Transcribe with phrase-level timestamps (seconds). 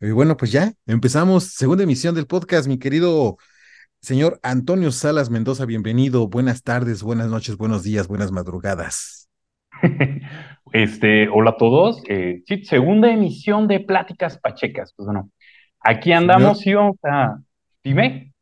[0.00, 1.44] Y bueno, pues ya empezamos.
[1.54, 3.36] Segunda emisión del podcast, mi querido
[4.00, 5.64] señor Antonio Salas Mendoza.
[5.66, 6.28] Bienvenido.
[6.28, 9.28] Buenas tardes, buenas noches, buenos días, buenas madrugadas.
[10.72, 12.02] Este, hola a todos.
[12.08, 14.92] Eh, sí, segunda emisión de Pláticas Pachecas.
[14.96, 15.30] Pues bueno,
[15.78, 17.38] aquí andamos y vamos a.
[17.84, 18.32] Dime.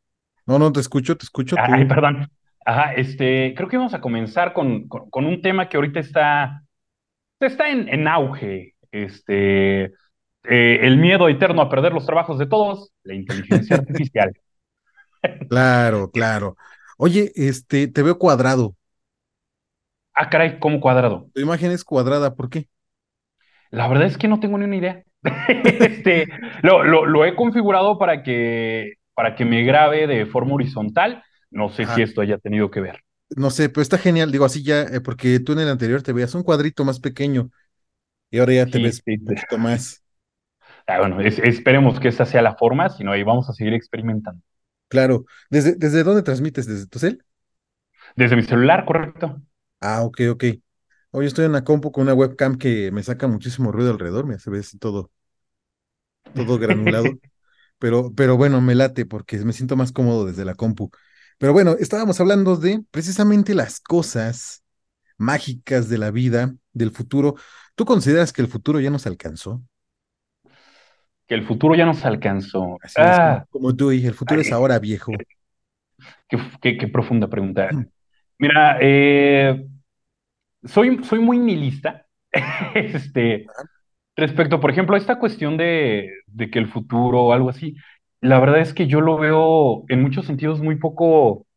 [0.47, 1.55] No, no, te escucho, te escucho.
[1.59, 2.27] Ay, perdón.
[2.65, 6.63] Ajá, este, creo que vamos a comenzar con, con, un tema que ahorita está,
[7.39, 8.73] está en, en auge.
[8.91, 9.91] Este,
[10.43, 14.33] eh, el miedo eterno a perder los trabajos de todos, la inteligencia artificial.
[15.49, 16.57] Claro, claro.
[16.97, 18.75] Oye, este, te veo cuadrado.
[20.13, 21.29] Ah, caray, ¿cómo cuadrado?
[21.33, 22.67] Tu imagen es cuadrada, ¿por qué?
[23.71, 25.03] La verdad es que no tengo ni una idea.
[25.79, 26.27] este,
[26.61, 31.23] lo, lo, he configurado para que, para que me grabe de forma horizontal.
[31.49, 33.03] No sé si esto haya tenido que ver.
[33.35, 34.31] No sé, pero está genial.
[34.31, 37.49] Digo, así ya, eh, porque tú en el anterior te veías un cuadrito más pequeño
[38.29, 40.02] y ahora ya te ves un poquito más.
[40.87, 44.41] Ah, bueno, esperemos que esta sea la forma, si no, ahí vamos a seguir experimentando.
[44.87, 45.25] Claro.
[45.49, 46.67] ¿Desde, ¿Desde dónde transmites?
[46.67, 47.25] ¿Desde tu cel?
[48.15, 49.39] Desde mi celular, correcto.
[49.79, 50.43] Ah, ok, ok.
[51.11, 54.35] Hoy estoy en la compu con una webcam que me saca muchísimo ruido alrededor, me
[54.35, 55.11] hace ver todo,
[56.33, 57.19] todo granulado.
[57.79, 60.91] pero, pero bueno, me late porque me siento más cómodo desde la compu.
[61.37, 64.63] Pero bueno, estábamos hablando de precisamente las cosas
[65.17, 67.35] mágicas de la vida, del futuro.
[67.75, 69.63] ¿Tú consideras que el futuro ya nos alcanzó?
[71.33, 72.77] Que el futuro ya nos alcanzó.
[72.83, 73.45] Así es, ah.
[73.49, 75.11] como, tú y el futuro es ahora viejo.
[76.61, 77.69] Qué, profunda pregunta.
[78.37, 79.65] Mira, eh,
[80.63, 82.05] soy, soy muy nihilista
[82.75, 83.47] este,
[84.15, 86.11] respecto, por ejemplo, a esta cuestión de,
[86.51, 87.75] que el futuro o algo así.
[88.21, 91.47] La verdad es que yo lo veo en muchos sentidos muy poco,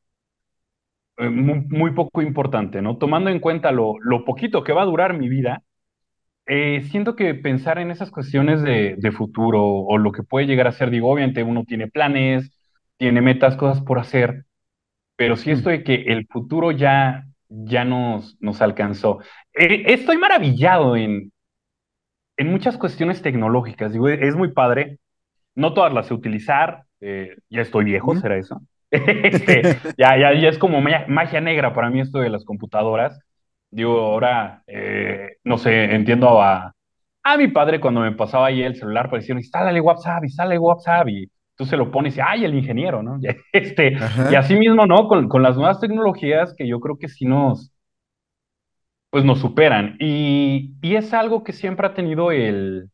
[1.19, 2.97] eh, muy, poco importante, ¿no?
[2.97, 5.63] Tomando en cuenta lo, lo poquito que va a durar mi vida,
[6.47, 10.73] eh, siento que pensar en esas cuestiones de, futuro o lo que puede llegar a
[10.73, 12.53] ser, digo, obviamente uno tiene planes,
[12.97, 14.45] tiene metas, cosas por hacer,
[15.17, 19.21] pero sí esto de que el futuro ya, ya nos, nos alcanzó.
[19.55, 21.33] Eh, estoy maravillado en,
[22.37, 24.99] en muchas cuestiones tecnológicas, digo, es muy padre,
[25.55, 28.61] no todas las sé utilizar, eh, ya estoy viejo, ¿será eso?
[28.91, 29.63] Este,
[29.99, 33.19] ya, ya, ya es como magia negra para mí esto de las computadoras.
[33.71, 36.73] Digo, ahora, eh, no sé, entiendo a,
[37.23, 41.09] a mi padre cuando me pasaba ahí el celular, pues decían, instálale WhatsApp, instálale WhatsApp,
[41.09, 43.19] y tú se lo pones y, ay, el ingeniero, ¿no?
[43.53, 43.97] Este,
[44.31, 45.09] y así mismo, ¿no?
[45.09, 47.73] Con, con, las nuevas tecnologías que yo creo que sí nos,
[49.11, 49.97] pues nos superan.
[49.99, 52.91] Y, y es algo que siempre ha tenido el,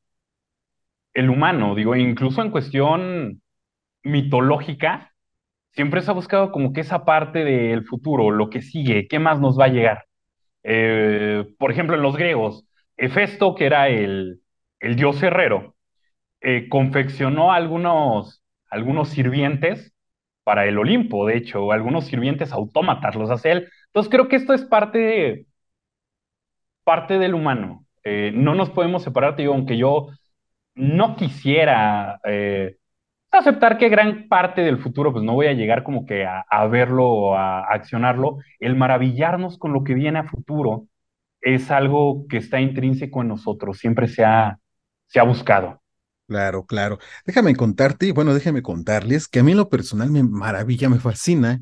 [1.15, 3.43] el humano, digo, incluso en cuestión
[4.03, 5.13] mitológica,
[5.73, 9.41] siempre se ha buscado como que esa parte del futuro, lo que sigue, qué más
[9.41, 10.05] nos va a llegar.
[10.65, 14.41] Eh, por ejemplo, en los griegos, Hefesto, que era el,
[14.81, 15.75] el dios herrero,
[16.41, 19.95] eh, confeccionó algunos, algunos sirvientes
[20.45, 23.69] para el Olimpo, de hecho, algunos sirvientes autómatas los hace él.
[23.89, 25.47] Entonces creo que esto es parte,
[26.85, 27.87] parte del humano.
[28.05, 30.09] Eh, no nos podemos separar, digo, aunque yo
[30.75, 32.21] no quisiera
[33.39, 37.09] aceptar que gran parte del futuro, pues no voy a llegar como que a, verlo
[37.09, 38.39] o a, accionarlo.
[38.61, 40.87] El maravillarnos con lo que viene a futuro
[41.41, 44.59] es algo que está intrínseco en nosotros, siempre se ha,
[45.07, 45.81] se ha buscado.
[46.29, 46.99] Claro, claro.
[47.27, 51.61] Déjame contarte, bueno, déjame contarles que a mí en lo personal me maravilla, me fascina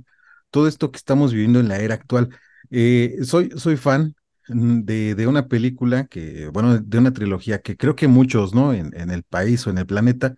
[0.51, 2.29] todo esto que estamos viviendo en la era actual.
[2.71, 4.15] Eh, soy, soy fan
[4.49, 8.75] de, de, una película que, bueno, de una trilogía que creo que muchos, ¿no?
[8.75, 10.35] En el país o en el planeta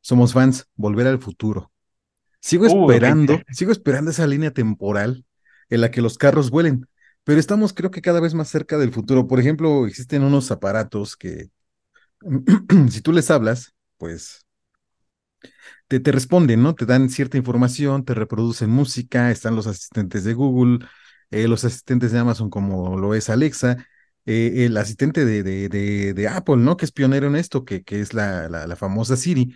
[0.00, 1.70] somos fans, Volver al Futuro.
[2.40, 5.24] Sigo uh, esperando, sigo esperando esa línea temporal
[5.68, 6.86] en la que los carros vuelen,
[7.24, 9.26] pero estamos creo que cada vez más cerca del futuro.
[9.26, 11.50] Por ejemplo, existen unos aparatos que
[12.90, 14.46] si tú les hablas, pues
[15.86, 16.74] te, te, responden, ¿no?
[16.74, 20.86] Te dan cierta información, te reproducen música, están los asistentes de Google,
[21.30, 23.86] eh, los asistentes de Amazon como lo es Alexa,
[24.24, 26.76] eh, el asistente de, de, de, Apple, ¿no?
[26.76, 29.54] Que es pionero en esto, que, que es la, la famosa Siri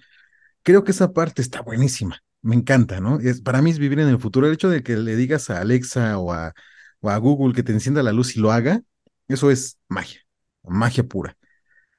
[0.64, 2.20] creo que esa parte está buenísima.
[2.42, 3.20] Me encanta, ¿no?
[3.20, 4.46] Es, para mí es vivir en el futuro.
[4.46, 6.54] El hecho de que le digas a Alexa o a,
[7.00, 8.82] o a Google que te encienda la luz y lo haga,
[9.28, 10.20] eso es magia,
[10.64, 11.36] magia pura.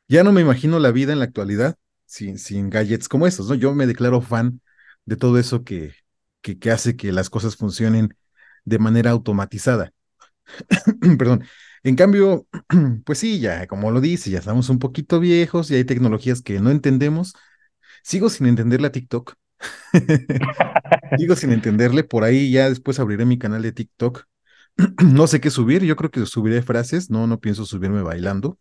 [0.07, 3.56] Ya no me imagino la vida en la actualidad sin, sin gadgets como estos, ¿no?
[3.56, 4.62] Yo me declaro fan
[5.06, 5.94] de todo eso que,
[6.41, 8.15] que hace que las cosas funcionen
[8.65, 9.94] de manera automatizada.
[11.17, 11.45] Perdón.
[11.83, 12.47] En cambio,
[13.06, 16.59] pues sí, ya como lo dice, ya estamos un poquito viejos y hay tecnologías que
[16.59, 17.33] no entendemos
[18.05, 19.33] Sigo sin entenderle a TikTok.
[21.17, 22.03] Sigo sin entenderle.
[22.03, 24.25] Por ahí ya después abriré mi canal de TikTok.
[25.03, 25.83] no sé qué subir.
[25.83, 27.09] Yo creo que subiré frases.
[27.09, 28.59] No, no pienso subirme bailando.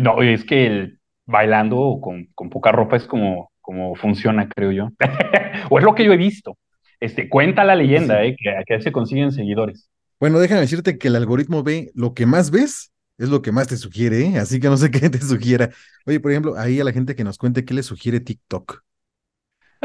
[0.00, 0.94] No, es que
[1.24, 4.88] bailando o con, con poca ropa es como, como funciona, creo yo.
[5.70, 6.58] o es lo que yo he visto.
[6.98, 9.88] Este, cuenta la leyenda, eh, que, que se consiguen seguidores.
[10.18, 13.66] Bueno, déjame decirte que el algoritmo ve lo que más ves, es lo que más
[13.66, 14.38] te sugiere, ¿eh?
[14.38, 15.70] así que no sé qué te sugiera.
[16.06, 18.82] Oye, por ejemplo, ahí a la gente que nos cuente qué le sugiere TikTok.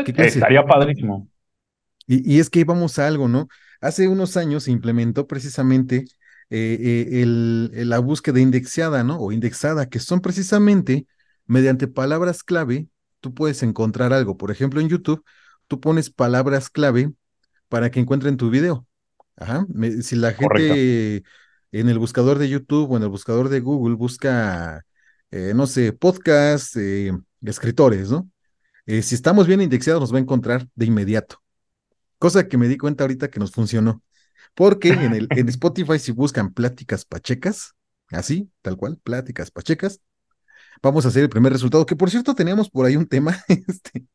[0.05, 1.27] ¿Qué Estaría padrísimo.
[2.07, 3.47] Y, y, es que vamos a algo, ¿no?
[3.79, 6.05] Hace unos años se implementó precisamente
[6.49, 9.17] eh, eh, el, la búsqueda indexada, ¿no?
[9.17, 11.07] O indexada, que son precisamente
[11.45, 12.87] mediante palabras clave,
[13.21, 14.37] tú puedes encontrar algo.
[14.37, 15.23] Por ejemplo, en YouTube,
[15.67, 17.11] tú pones palabras clave
[17.69, 18.85] para que encuentren tu video.
[19.35, 19.65] Ajá.
[20.03, 21.23] si la gente
[21.73, 24.85] en el buscador de YouTube o en el buscador de Google busca,
[25.31, 27.11] eh, no sé, podcast, eh,
[27.41, 28.29] escritores, ¿no?
[28.85, 31.41] Eh, si estamos bien indexados, nos va a encontrar de inmediato.
[32.19, 34.03] Cosa que me di cuenta ahorita que nos funcionó.
[34.53, 37.73] Porque en, el, en Spotify, si buscan pláticas pachecas,
[38.11, 39.99] así, tal cual, pláticas pachecas,
[40.83, 41.85] vamos a hacer el primer resultado.
[41.87, 44.05] Que por cierto, teníamos por ahí un tema, este,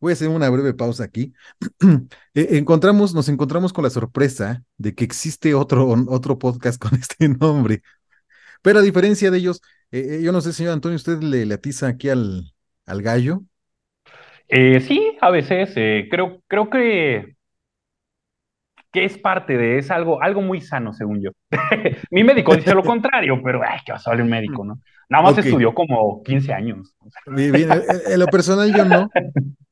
[0.00, 1.32] Voy a hacer una breve pausa aquí.
[2.34, 7.28] E, encontramos, nos encontramos con la sorpresa de que existe otro, otro podcast con este
[7.28, 7.82] nombre.
[8.62, 9.60] Pero a diferencia de ellos,
[9.90, 12.52] eh, eh, yo no sé, señor Antonio, ¿usted le, le atiza aquí al,
[12.86, 13.42] al gallo?
[14.48, 15.72] Eh, sí, a veces.
[16.10, 17.35] creo, creo que,
[18.96, 21.30] que es parte de, es algo, algo muy sano, según yo.
[22.10, 24.80] Mi médico dice lo contrario, pero ay, que va a un médico, ¿no?
[25.10, 26.94] Nada más estudió como 15 años.
[27.26, 27.68] Bien, bien,
[28.06, 29.10] en lo personal yo no,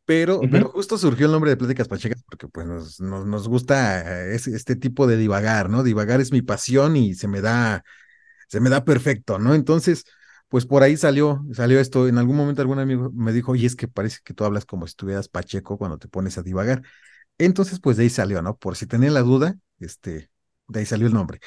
[0.04, 4.76] pero, pero justo surgió el nombre de Pláticas Pachecas porque pues nos, nos, gusta este
[4.76, 5.82] tipo de divagar, ¿no?
[5.82, 7.82] Divagar es mi pasión y se me da,
[8.48, 9.54] se me da perfecto, ¿no?
[9.54, 10.04] Entonces,
[10.48, 12.08] pues por ahí salió, salió esto.
[12.08, 14.86] En algún momento algún amigo me dijo, y es que parece que tú hablas como
[14.86, 16.82] si estuvieras Pacheco cuando te pones a divagar.
[17.38, 18.56] Entonces, pues de ahí salió, ¿no?
[18.56, 20.30] Por si tenía la duda, este,
[20.68, 21.40] de ahí salió el nombre.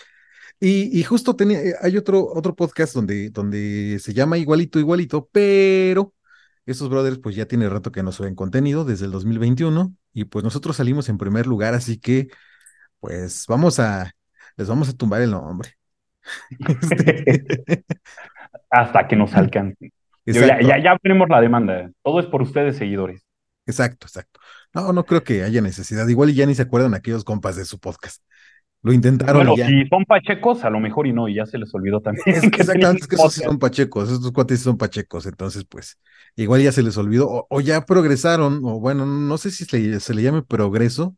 [0.59, 5.29] Y, y justo tenía, eh, hay otro, otro podcast donde, donde se llama igualito, igualito,
[5.31, 6.13] pero
[6.65, 10.43] estos brothers pues ya tiene rato que nos suben contenido desde el 2021 y pues
[10.43, 12.27] nosotros salimos en primer lugar, así que
[12.99, 14.11] pues vamos a,
[14.57, 15.73] les vamos a tumbar el nombre.
[16.81, 17.85] Este,
[18.69, 19.93] Hasta que nos alcance.
[20.25, 21.89] Ya, ya, ya tenemos la demanda.
[22.03, 23.25] Todo es por ustedes, seguidores.
[23.65, 24.41] Exacto, exacto.
[24.73, 26.07] No, no creo que haya necesidad.
[26.07, 28.21] Igual y ya ni se acuerdan aquellos compas de su podcast.
[28.83, 29.45] Lo intentaron.
[29.45, 32.23] Bueno, si son pachecos, a lo mejor y no, y ya se les olvidó también.
[32.27, 35.99] Es, exactamente, es que esos sí son pachecos, estos cuates son pachecos, entonces pues
[36.35, 40.21] igual ya se les olvidó, o, ya progresaron, o bueno, no sé si se le,
[40.21, 41.15] llame progreso,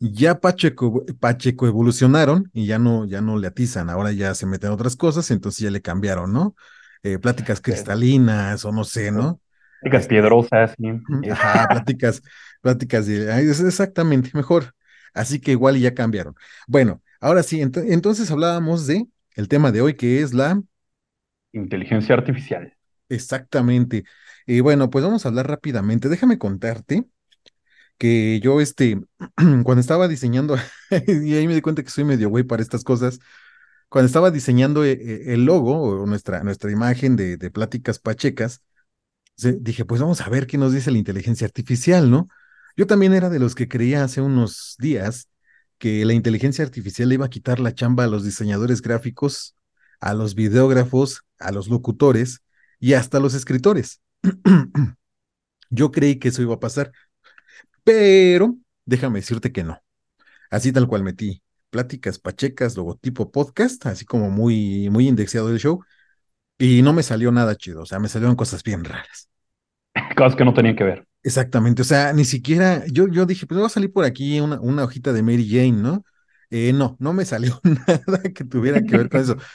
[0.00, 4.70] ya Pacheco, Pacheco evolucionaron y ya no, ya no le atizan, ahora ya se meten
[4.70, 6.56] otras cosas, entonces ya le cambiaron, ¿no?
[7.02, 9.40] Eh, pláticas cristalinas, o no sé, ¿no?
[9.84, 11.30] Pláticas este, piedrosas, sí.
[11.30, 12.22] Ajá, pláticas,
[12.62, 14.74] pláticas de, exactamente, mejor.
[15.12, 16.34] Así que igual ya cambiaron.
[16.66, 20.60] Bueno, ahora sí, entonces hablábamos de el tema de hoy que es la
[21.52, 22.72] inteligencia artificial.
[23.08, 24.04] Exactamente.
[24.46, 26.08] Y bueno, pues vamos a hablar rápidamente.
[26.08, 27.04] Déjame contarte
[27.98, 29.00] que yo, este,
[29.64, 30.56] cuando estaba diseñando,
[31.06, 33.20] y ahí me di cuenta que soy medio güey para estas cosas,
[33.88, 38.62] cuando estaba diseñando eh, eh, el logo o nuestra, nuestra imagen de, de pláticas pachecas,
[39.36, 42.28] dije, pues vamos a ver qué nos dice la inteligencia artificial, ¿no?
[42.76, 45.28] Yo también era de los que creía hace unos días
[45.78, 49.54] que la inteligencia artificial le iba a quitar la chamba a los diseñadores gráficos,
[50.00, 52.40] a los videógrafos, a los locutores
[52.80, 54.00] y hasta a los escritores.
[55.70, 56.92] Yo creí que eso iba a pasar,
[57.82, 59.80] pero déjame decirte que no.
[60.50, 65.82] Así tal cual metí pláticas pachecas, logotipo podcast, así como muy, muy indexado el show,
[66.58, 69.28] y no me salió nada chido, o sea, me salieron cosas bien raras.
[70.16, 71.06] Cosas que no tenían que ver.
[71.22, 74.60] Exactamente, o sea, ni siquiera, yo, yo dije, pues va a salir por aquí una,
[74.60, 76.04] una hojita de Mary Jane, ¿no?
[76.50, 79.36] Eh, no, no me salió nada que tuviera que ver con eso.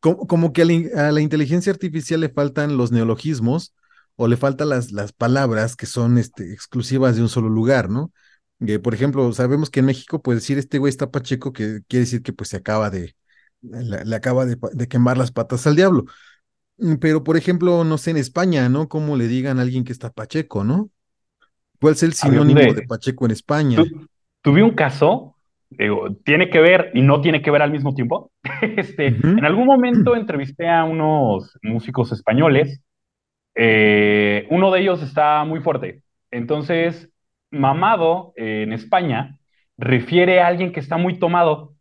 [0.00, 0.60] Como, como que
[0.94, 3.74] a la, inteligencia artificial le faltan los neologismos
[4.16, 8.12] o le faltan las, las palabras que son este, exclusivas de un solo lugar, ¿no?
[8.60, 12.04] Eh, por ejemplo, sabemos que en México, puede decir este güey está pacheco, que quiere
[12.04, 13.16] decir que pues se acaba de,
[13.62, 16.04] le, acaba de, de quemar las patas al diablo.
[16.78, 18.88] Mm, pero, por ejemplo, no sé, en España, ¿no?
[18.88, 20.90] Como le digan a alguien que está Pacheco, ¿no?
[21.80, 23.78] ¿Cuál es el sinónimo de, Pacheco en España?
[24.40, 25.36] tuve un caso,
[26.24, 28.30] tiene que ver y no tiene que ver al mismo tiempo.
[28.76, 32.80] este, En algún momento entrevisté a unos músicos españoles.
[33.54, 36.02] Eh, uno de ellos está muy fuerte.
[36.30, 37.10] Entonces,
[37.50, 39.38] mamado en España
[39.76, 41.73] refiere a alguien que está muy tomado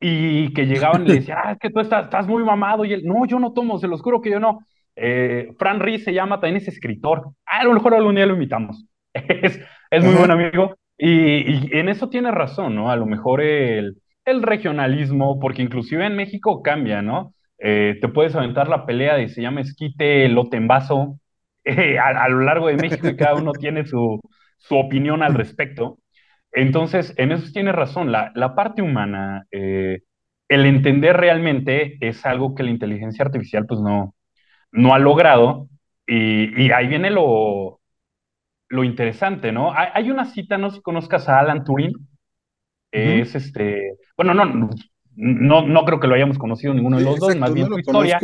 [0.00, 2.92] y que llegaban y le decían, ah, es que tú estás, estás muy mamado, y
[2.92, 4.60] él, no, yo no tomo, se los juro que yo no.
[4.96, 7.30] Eh, Fran Riz se llama, también es escritor.
[7.46, 8.86] Ah, a lo mejor algún día lo invitamos.
[9.14, 9.60] es,
[9.90, 10.74] es muy buen amigo.
[10.98, 12.90] Y, y, en eso tiene razón, ¿no?
[12.90, 17.34] A lo mejor el, el regionalismo, porque inclusive en México cambia, ¿no?
[17.58, 21.18] eh, te puedes aventar la pelea de se llama esquite, lote en vaso,
[21.64, 24.20] eh, a, a, lo largo de México y cada uno tiene su,
[24.58, 25.98] su opinión al respecto.
[26.52, 30.00] Entonces, en eso tiene razón, la, la parte humana, eh,
[30.48, 34.14] el entender realmente es algo que la inteligencia artificial pues no,
[34.72, 35.68] no ha logrado
[36.06, 37.80] y, y ahí viene lo,
[38.68, 39.72] lo interesante, ¿no?
[39.72, 41.98] Hay, hay, una cita, no sé si conozcas a Alan Turing, uh
[42.92, 43.22] -huh.
[43.22, 44.70] es este, bueno, no,
[45.16, 47.74] no, no creo que lo hayamos conocido ninguno de los Exacto, dos, más bien no
[47.74, 48.20] su historia.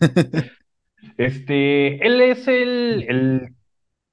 [1.18, 3.48] este, él es el, el,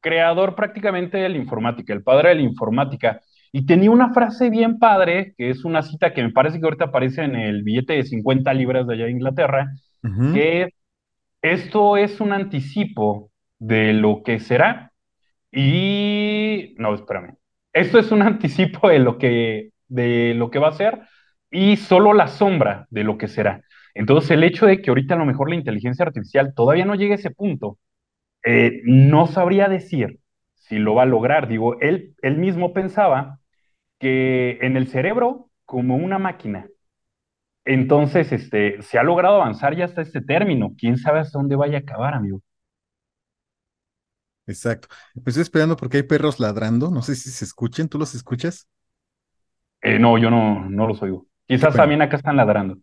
[0.01, 3.21] creador prácticamente de la informática, el padre de la informática.
[3.51, 6.85] Y tenía una frase bien padre, que es una cita que me parece que ahorita
[6.85, 9.71] aparece en el billete de 50 libras de allá de Inglaterra,
[10.03, 10.33] uh -huh.
[10.33, 10.69] que es,
[11.41, 14.91] esto es un anticipo de lo que será.
[15.51, 17.37] Y, no, espérame,
[17.73, 20.99] esto es un anticipo de lo que, de lo que va a ser
[21.51, 23.61] y solo la sombra de lo que será.
[23.95, 27.13] Entonces, el hecho de que ahorita a lo mejor la inteligencia artificial todavía no llegue
[27.13, 27.79] a ese punto,
[28.43, 30.19] eh, no sabría decir
[30.55, 31.47] si lo va a lograr.
[31.47, 33.39] Digo, él, él mismo pensaba
[33.99, 36.67] que en el cerebro, como una máquina,
[37.65, 40.75] entonces este, se ha logrado avanzar ya hasta este término.
[40.77, 42.41] ¿Quién sabe hasta dónde vaya a acabar, amigo?
[44.47, 44.87] Exacto.
[45.13, 46.89] Me estoy esperando porque hay perros ladrando.
[46.91, 47.87] No sé si se escuchen.
[47.89, 48.67] ¿Tú los escuchas?
[49.81, 51.27] Eh, no, yo no, no los oigo.
[51.47, 52.77] Quizás también acá están ladrando.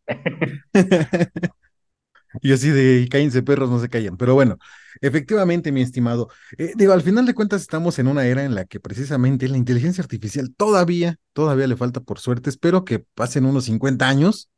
[2.42, 4.16] y así de cállense perros, no se callan.
[4.16, 4.58] Pero bueno,
[5.00, 6.28] efectivamente, mi estimado.
[6.58, 9.56] Eh, digo, al final de cuentas estamos en una era en la que precisamente la
[9.56, 12.50] inteligencia artificial todavía, todavía le falta por suerte.
[12.50, 14.50] Espero que pasen unos 50 años,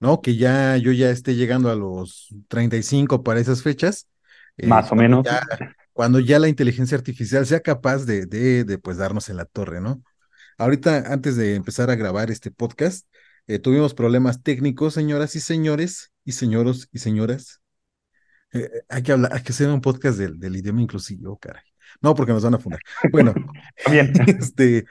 [0.00, 0.20] ¿no?
[0.20, 4.06] Que ya yo ya esté llegando a los 35 para esas fechas.
[4.56, 5.24] Eh, Más o menos.
[5.26, 5.42] Ya,
[5.92, 9.80] cuando ya la inteligencia artificial sea capaz de, de, de, pues darnos en la torre,
[9.80, 10.02] ¿no?
[10.58, 13.06] Ahorita, antes de empezar a grabar este podcast,
[13.46, 17.62] eh, tuvimos problemas técnicos, señoras y señores, y señoros y señoras.
[18.52, 21.62] Eh, hay que hablar, hay que hacer un podcast del, del idioma inclusivo, caray.
[22.02, 22.80] No, porque nos van a fundar.
[23.10, 23.32] Bueno,
[23.90, 24.12] bien.
[24.26, 24.84] Este,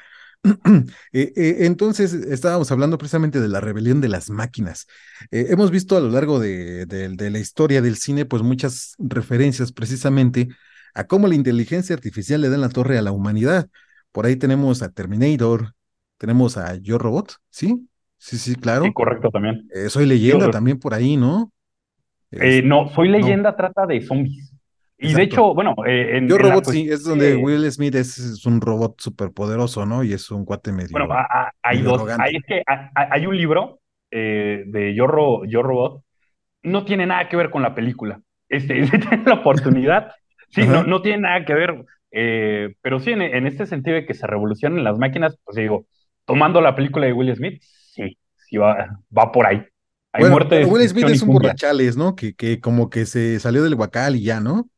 [1.13, 4.87] eh, eh, entonces, estábamos hablando precisamente de la rebelión de las máquinas.
[5.29, 8.95] Eh, hemos visto a lo largo de, de, de, la historia del cine, pues muchas
[8.97, 10.49] referencias precisamente
[10.95, 13.69] a cómo la inteligencia artificial le da en la torre a la humanidad.
[14.11, 15.75] Por ahí tenemos a Terminator,
[16.17, 17.87] tenemos a Yo Robot, ¿sí?
[18.17, 18.83] Sí, sí, claro.
[18.83, 19.67] Sí, correcto también.
[19.73, 21.51] Eh, soy leyenda Yo, también por ahí, ¿no?
[22.31, 23.55] Eh, no, Soy leyenda no.
[23.55, 24.53] trata de zombies.
[24.99, 25.17] Y Exacto.
[25.17, 28.45] de hecho, bueno, eh, en, Yo en Robot sí, es donde Will Smith es, es,
[28.47, 30.03] un robot súper poderoso, ¿no?
[30.03, 30.89] Y es un cuate medio.
[30.91, 32.09] Bueno, a, a, hay medio dos.
[32.19, 32.63] Hay, es que
[32.95, 36.03] hay un libro eh, de Yo, Ro, Yo Robot,
[36.63, 38.19] no tiene nada que ver con la película.
[38.49, 40.11] Este, si tiene la oportunidad,
[40.49, 41.85] sí, no, no, tiene nada que ver,
[42.81, 45.85] pero sí, en, en, este sentido de que se revolucionen las máquinas, pues digo,
[46.25, 47.61] tomando la película de Will Smith,
[47.97, 49.65] sí, sí va, va por ahí.
[50.13, 52.15] Hay bueno, muerte Will Smith es un borrachales, ¿no?
[52.15, 54.69] Que, que como que se salió del guacal y ya, ¿no?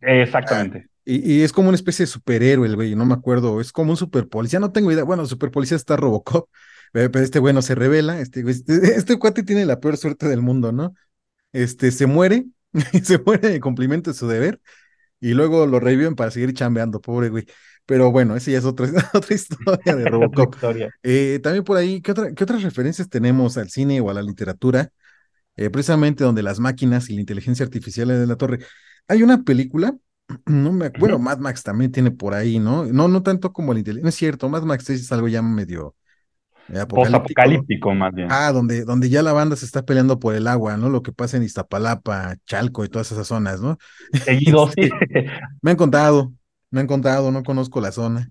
[0.00, 0.86] Exactamente.
[0.86, 3.72] Ah, y, y, es como una especie de superhéroe, el güey, no me acuerdo, es
[3.72, 6.48] como un super policía, no tengo idea, bueno, super policía está Robocop,
[6.92, 10.72] pero este bueno se revela, este, este, este cuate tiene la peor suerte del mundo,
[10.72, 10.94] ¿no?
[11.52, 12.46] Este, se muere,
[13.02, 14.60] se muere en cumplimiento de su deber,
[15.20, 17.46] y luego lo reviven para seguir chambeando, pobre güey.
[17.86, 20.54] Pero bueno, esa ya es otra, otra historia de Robocop.
[20.54, 20.90] historia.
[21.02, 24.22] Eh, también por ahí, ¿qué, otra, ¿qué, otras referencias tenemos al cine o a la
[24.22, 24.90] literatura?
[25.56, 28.58] Eh, precisamente donde las máquinas y la inteligencia artificial en la torre.
[29.06, 29.96] Hay una película,
[30.46, 32.86] no me bueno, Mad Max también tiene por ahí, ¿no?
[32.86, 35.94] No, no tanto como el inteligencia, no es cierto, Mad Max es algo ya medio
[36.68, 37.42] eh, apocalíptico.
[37.42, 38.28] apocalíptico más bien.
[38.30, 40.88] Ah, donde, donde ya la banda se está peleando por el agua, ¿no?
[40.88, 43.78] Lo que pasa en Iztapalapa, Chalco y todas esas zonas, ¿no?
[44.24, 44.88] Seguido, sí.
[45.60, 46.32] me han contado,
[46.74, 48.30] me han contado, no conozco la zona.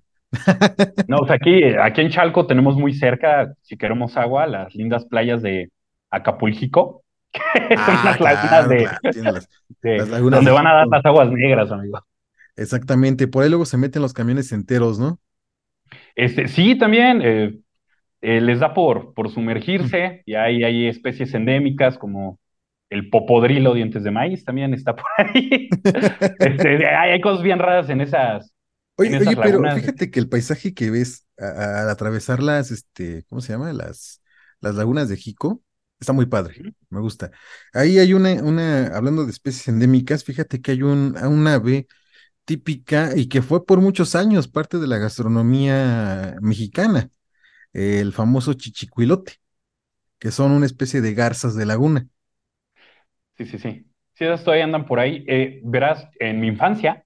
[1.08, 5.06] no, o sea, aquí, aquí en Chalco tenemos muy cerca, si queremos agua, las lindas
[5.06, 5.72] playas de
[6.12, 7.02] Acapulco.
[7.76, 9.50] Ah, las lagunas de, claro, las,
[9.82, 10.56] de las lagunas donde de...
[10.56, 12.00] van a dar las aguas negras, amigo.
[12.56, 15.20] Exactamente, por ahí luego se meten los camiones enteros, ¿no?
[16.16, 17.58] Este, sí, también eh,
[18.22, 22.38] eh, les da por, por sumergirse y hay, hay especies endémicas como
[22.94, 25.70] el popodrilo dientes de maíz también está por ahí.
[26.40, 28.54] este, hay, hay, cosas bien raras en esas.
[28.96, 33.24] Oye, en esas oye pero fíjate que el paisaje que ves al atravesar las, este,
[33.28, 33.74] ¿cómo se llama?
[33.74, 34.22] Las,
[34.60, 35.62] las lagunas de Jico,
[36.00, 37.32] está muy padre, me gusta.
[37.74, 41.88] Ahí hay una, una, hablando de especies endémicas, fíjate que hay un, un ave
[42.46, 47.10] típica y que fue por muchos años parte de la gastronomía mexicana,
[47.74, 49.40] el famoso chichicuilote,
[50.20, 52.08] que son una especie de garzas de laguna.
[53.38, 53.86] Sí, sí, sí.
[54.14, 55.24] Sí, esas todavía andan por ahí.
[55.28, 57.04] Eh, verás, en mi infancia,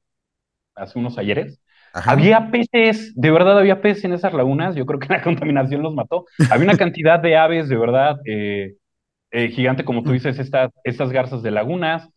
[0.76, 1.62] hace unos ayeres,
[1.94, 2.14] Ajá.
[2.14, 4.76] había peces, de verdad había peces en esas lagunas.
[4.76, 6.26] Yo creo que la contaminación los mató.
[6.50, 8.76] Había una cantidad de aves, de verdad, eh,
[9.32, 12.10] eh, gigante, como tú dices, estas, estas garzas de lagunas.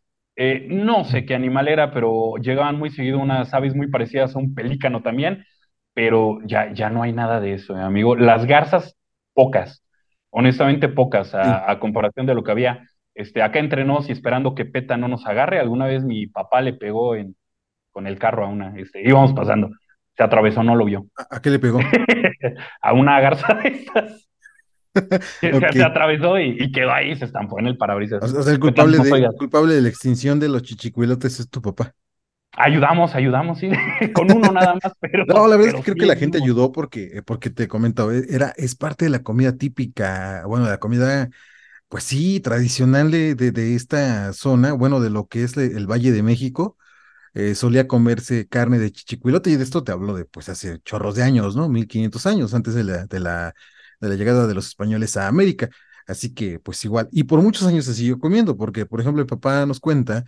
[0.69, 4.55] No sé qué animal era, pero llegaban muy seguido unas aves muy parecidas a un
[4.55, 5.45] pelícano también,
[5.95, 8.17] pero ya, ya no hay nada de eso, amigo.
[8.17, 8.97] Las garzas,
[9.35, 9.85] pocas,
[10.31, 12.90] honestamente pocas, a comparación de lo que había.
[13.21, 16.63] Este, acá entre nos y esperando que PETA no nos agarre, alguna vez mi papá
[16.63, 17.37] le pegó en,
[17.91, 19.71] con el carro a una, este, íbamos pasando,
[20.17, 21.81] se atravesó, no lo vio, ¿A, a qué le pegó?
[22.81, 24.27] a una garza de estas.
[25.41, 28.25] Se, atravesó y, y quedó ahí, se estampó en el parabrisas.
[28.25, 30.63] O sea, o sea, el culpable de, soy el culpable de la extinción de los
[30.63, 31.95] chichicuilotes es tu papá.
[32.57, 33.71] Ayudamos, ayudamos, sí,
[34.15, 36.39] con uno nada más, pero, No, la verdad es que creo sí que la gente
[36.43, 40.67] ayudó porque, eh, porque te comento, eh, era, es parte de la comida típica, bueno,
[40.67, 41.31] la comida,
[41.91, 46.23] pues sí, tradicional de, de, esta zona, bueno, de lo que es el Valle de
[46.23, 46.79] México,
[47.35, 51.17] eh, solía comerse carne de chichicuilote, y de esto te hablo de, pues, hace chorros
[51.17, 51.69] de años, ¿no?
[51.69, 53.55] 1500 años antes de la, de la,
[54.01, 55.71] de la llegada de los españoles a América.
[56.07, 59.29] Así que, pues igual, y por muchos años se siguió comiendo, porque, por ejemplo, el
[59.29, 60.25] papá nos cuenta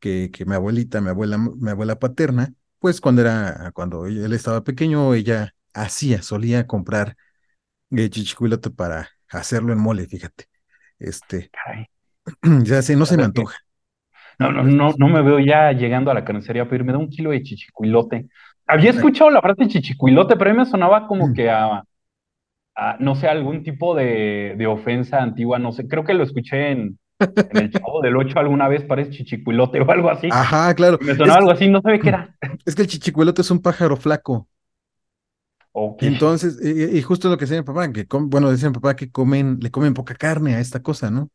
[0.00, 4.64] que, que mi abuelita, mi abuela, mi abuela paterna, pues cuando era, cuando él estaba
[4.64, 7.16] pequeño, ella hacía, solía comprar
[7.90, 10.48] eh, chichicuilote para hacerlo en mole, fíjate.
[10.98, 11.86] Este, Caray,
[12.64, 13.56] ya sé, no se me antoja.
[14.38, 17.08] No, no, No, no, me veo ya llegando a la carnicería a pedirme da un
[17.08, 18.26] kilo de chichicuilote.
[18.66, 21.82] Había escuchado la frase chichicuilote, pero a mí me sonaba como que a,
[22.76, 26.72] a, no sé, algún tipo de, de ofensa antigua, no sé, creo que lo escuché
[26.72, 26.98] en,
[27.48, 30.28] en El Chavo del Ocho alguna vez, parece chichicuilote o algo así.
[30.30, 30.98] Ajá, claro.
[31.00, 32.36] Me sonaba algo así, no sabía qué era.
[32.64, 34.48] es que el chichicuilote es un pájaro flaco.
[35.98, 39.10] Entonces, y justo lo que decía mi papá, que com- bueno, decía mi papá que
[39.10, 41.30] comen, le comen poca carne a esta cosa, ¿no?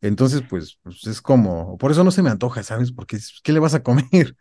[0.00, 2.92] Entonces, pues, pues es como, por eso no se me antoja, ¿sabes?
[2.92, 4.36] Porque ¿qué le vas a comer?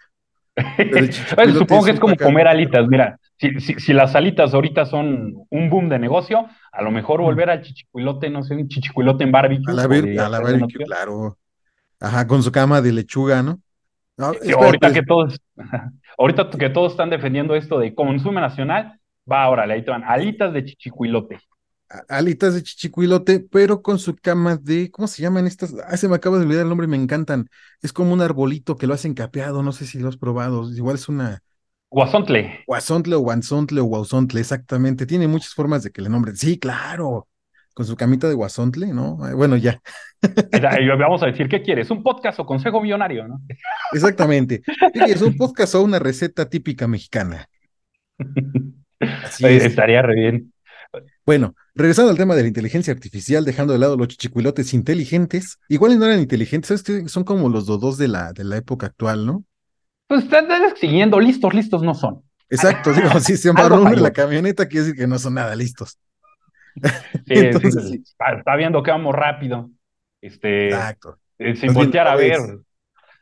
[0.90, 2.88] Pero chichicuilote Supongo que es como comer alitas.
[2.88, 7.22] Mira, si, si, si las alitas ahorita son un boom de negocio, a lo mejor
[7.22, 9.32] volver al chichicuilote, no sé, un chichicuilote en
[9.66, 10.84] A barbecue la, ver- a la barbecue, opción.
[10.84, 11.38] claro.
[12.02, 13.63] Ajá, con su cama de lechuga, ¿no?
[14.18, 15.40] No, espérate, ahorita que todos,
[16.18, 19.00] ahorita que todos están defendiendo esto de consumo nacional,
[19.32, 21.40] va, órale, ahí te van, alitas de chichicuilote.
[22.10, 25.74] alitas de chichicuilote, pero con su cama de, ¿cómo se llaman estas?
[25.88, 27.48] Ah, se me acaba de olvidar el nombre, me encantan.
[27.82, 30.70] Es como un arbolito que lo hacen capeado, no sé si lo has probado.
[30.74, 31.44] Igual es una
[31.92, 32.42] Guasontle.
[32.68, 35.06] guasontle o guanzontle o guauzontle, exactamente.
[35.06, 36.36] Tiene muchas formas de que le nombren.
[36.36, 37.28] Sí, claro,
[37.74, 39.18] con su camita de guasontle, ¿no?
[39.36, 39.82] Bueno, ya,
[41.00, 41.90] vamos a decir, ¿qué quieres?
[41.92, 43.42] ¿Un podcast o consejo millonario, no?
[43.92, 44.62] exactamente.
[44.66, 47.48] Sí, es un podcast o una receta típica mexicana.
[49.00, 49.66] Así es.
[49.66, 50.54] Estaría re bien.
[51.26, 55.98] Bueno, regresando al tema de la inteligencia artificial, dejando de lado los chichicuilotes inteligentes, igual
[55.98, 57.10] no eran inteligentes, ¿sabes qué?
[57.10, 59.44] Son como los dodos de la, de la época actual, ¿no?
[60.08, 60.46] Pues estás
[60.80, 62.22] siguiendo, listos, listos no son.
[62.50, 65.98] Exacto, digo, si se embarró en la camioneta, quiere decir que no son nada listos.
[67.26, 69.70] Sí, sí, Entonces, sí, está, está viendo que vamos rápido.
[70.22, 71.18] Este, exacto.
[71.38, 72.40] eh, sin voltear a ver.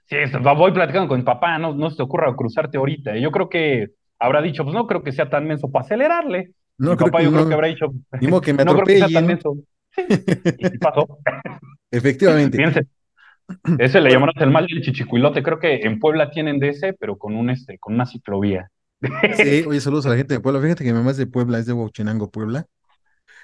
[0.06, 3.18] Sí, voy platicando con mi papá, no, no se te ocurra cruzarte ahorita.
[3.18, 6.52] Yo creo que habrá dicho, pues no creo que sea tan menso para acelerarle.
[6.78, 7.88] Mi No creo papá que yo creo que habrá dicho,
[8.20, 9.56] ni modo que me no creo que sea tan menso.
[9.92, 10.04] Sí,
[10.58, 11.20] y sí pasó.
[11.92, 12.58] Efectivamente.
[12.58, 12.88] Fíjense,
[13.80, 15.44] ese le llamaron el mal del chichicuilote.
[15.44, 18.70] Creo que en Puebla tienen de ese, pero con un este, con una ciclovía.
[19.36, 20.62] sí, oye, saludos a la gente de Puebla.
[20.62, 22.66] Fíjate que mi mamá es de Puebla, es de Huachinango, Puebla,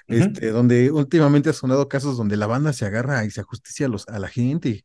[0.08, 3.88] Este, donde últimamente ha sonado casos donde la banda se agarra y se ajusticia a,
[3.90, 4.84] los, a la gente.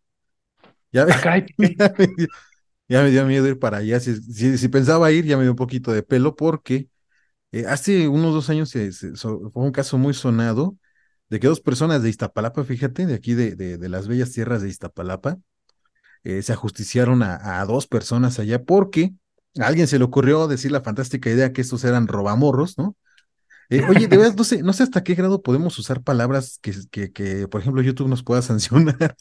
[0.91, 1.31] Ya, Ah,
[1.97, 2.27] me dio,
[2.89, 3.99] ya me dio miedo ir para allá.
[3.99, 6.89] Si, si, si pensaba ir, ya me dio un poquito de pelo porque
[7.53, 10.77] eh, hace unos dos años se- se- so- fue un caso muy sonado
[11.29, 14.61] de que dos personas de Iztapalapa, fíjate, de aquí de, de, de las bellas tierras
[14.63, 15.39] de Iztapalapa,
[16.23, 19.13] eh, se ajusticiaron a, a dos personas allá porque
[19.59, 22.95] a alguien se le ocurrió decir la fantástica idea que estos eran robamorros, ¿no?
[23.69, 26.73] Eh, oye, de verdad, no sé, no sé hasta qué grado podemos usar palabras que,
[26.91, 28.95] que, que, por ejemplo, YouTube nos pueda sancionar.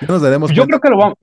[0.00, 1.18] Ya nos daremos Pues yo creo que lo vamos,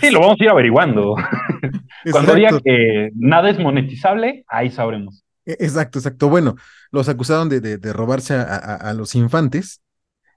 [0.00, 1.14] sí, lo vamos a ir averiguando.
[2.10, 5.24] Cuando diga que nada es monetizable, ahí sabremos.
[5.46, 6.28] e- exacto, exacto.
[6.28, 6.56] Bueno,
[6.90, 9.82] los acusaron de, de, de robarse a, a, a los infantes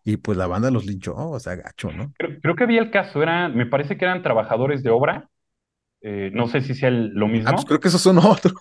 [0.04, 2.14] y pues la banda los linchó, o sea, gacho, ¿no?
[2.18, 5.30] Creo, creo que vi el caso, eran, me parece que eran trabajadores de obra.
[6.02, 7.66] Eh, no sé si sea el- lo Ah, pues mismo.
[7.66, 8.54] creo que esos son otros.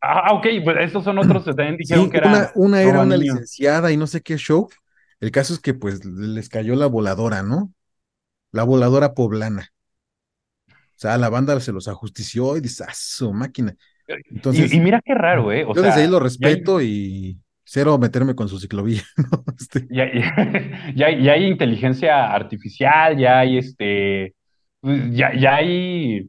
[0.00, 3.16] Ah, ok, pues estos son otros también dijeron Sí, que una, era una era una
[3.16, 4.68] licenciada y no sé qué show.
[5.20, 7.72] El caso es que pues les cayó la voladora, ¿no?
[8.52, 9.72] La voladora poblana.
[10.74, 13.76] O sea, la banda se los ajustició y dice, ¡ah, su máquina!
[14.50, 15.64] Y, y Entonces, mira qué raro, ¿eh?
[15.64, 19.44] O yo desde ahí sea, lo hay, respeto y cero meterme con su ciclovía, ¿no?
[19.58, 24.34] Este, ya, ya, ya hay, ya hay inteligencia artificial, ya hay este,
[24.80, 26.28] pues, ya, ya hay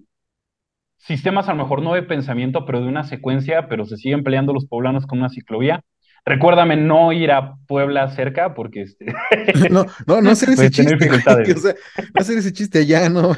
[0.98, 4.54] sistemas a lo mejor no de pensamiento, pero de una secuencia, pero se siguen peleando
[4.54, 5.84] los poblanos con una ciclovía.
[6.26, 9.06] recuérdame no ir a Puebla cerca porque este,
[9.72, 10.96] no, no, no hacer ese chiste.
[11.56, 13.34] O sea, no hacer ese chiste allá, ¿no?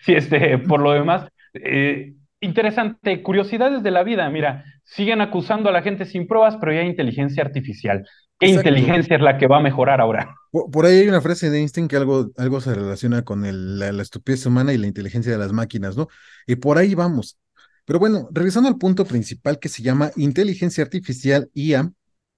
[0.00, 4.28] sí, este, por lo demás, eh, interesante, curiosidades de la vida.
[4.30, 8.04] Mira, siguen acusando a la gente sin pruebas, pero ya hay inteligencia artificial.
[8.40, 10.34] ¿Qué inteligencia es la que va a mejorar ahora?
[10.50, 13.92] Por, ahí hay una frase de Einstein que algo, algo se relaciona con el, la,
[13.92, 16.08] la, estupidez humana y la inteligencia de las máquinas, ¿no?
[16.46, 17.38] Y por ahí vamos.
[17.84, 21.92] Pero bueno, regresando al punto principal que se llama inteligencia artificial, IA,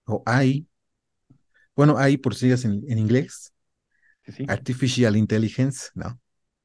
[0.07, 0.67] o AI.
[1.77, 3.53] Bueno, AI por siglas en, en inglés.
[4.27, 4.47] Sí, sí.
[4.49, 6.21] Artificial Intelligence, ¿no?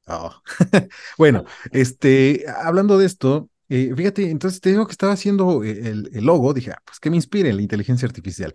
[0.06, 0.34] Oh.
[1.18, 6.24] bueno, este, hablando de esto, eh, fíjate, entonces te digo que estaba haciendo el, el
[6.24, 8.54] logo, dije, ah, pues que me inspire la inteligencia artificial.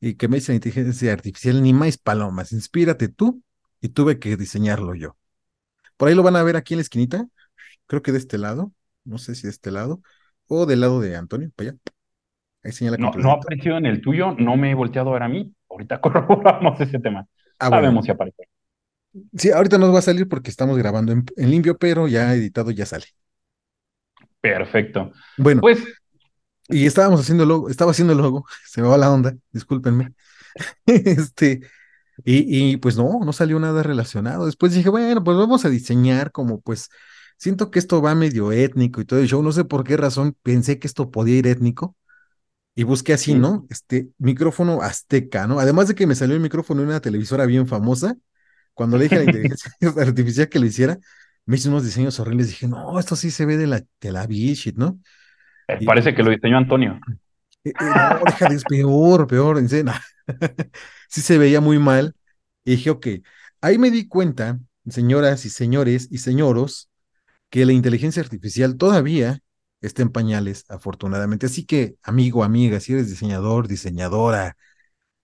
[0.00, 3.42] Y que me dice la inteligencia artificial, ni más palomas, inspírate tú,
[3.80, 5.16] y tuve que diseñarlo yo.
[5.96, 7.26] Por ahí lo van a ver aquí en la esquinita,
[7.86, 8.72] creo que de este lado,
[9.04, 10.00] no sé si de este lado,
[10.46, 11.78] o del lado de Antonio, para allá.
[12.62, 15.28] Ahí señala no, no apareció en el tuyo, no me he volteado a ver a
[15.28, 15.52] mí.
[15.68, 17.26] Ahorita corroboramos ese tema.
[17.58, 18.02] Ah, Sabemos bueno.
[18.02, 18.48] si aparece.
[19.36, 22.70] Sí, ahorita nos va a salir porque estamos grabando en, en, limpio, pero ya editado
[22.70, 23.04] ya sale.
[24.40, 25.12] Perfecto.
[25.36, 25.84] Bueno, pues.
[26.68, 30.14] Y estábamos haciendo logo, estaba haciendo el logo, se me va la onda, discúlpenme.
[30.86, 31.60] este,
[32.24, 34.46] y, y, pues no, no salió nada relacionado.
[34.46, 36.88] Después dije, bueno, pues vamos a diseñar como pues,
[37.36, 40.36] siento que esto va medio étnico y todo el show, no sé por qué razón
[40.42, 41.96] pensé que esto podía ir étnico.
[42.76, 43.38] Y busqué así, sí.
[43.38, 43.66] ¿no?
[43.70, 45.60] Este micrófono azteca, ¿no?
[45.60, 48.16] Además de que me salió el micrófono de una televisora bien famosa,
[48.74, 50.98] cuando le dije a la inteligencia artificial que lo hiciera,
[51.46, 52.48] me hizo unos diseños horribles.
[52.48, 54.98] Dije, no, esto sí se ve de la, de la shit, ¿no?
[55.68, 57.00] Eh, y, parece que lo diseñó Antonio.
[57.64, 59.92] Eh, eh, no, deja de, es peor, peor, en serio.
[61.08, 62.14] sí se veía muy mal.
[62.64, 63.06] Y dije, ok,
[63.60, 66.90] ahí me di cuenta, señoras y señores y señoros,
[67.50, 69.40] que la inteligencia artificial todavía
[69.80, 71.46] está en pañales, afortunadamente.
[71.46, 74.56] Así que, amigo, amiga, si eres diseñador, diseñadora,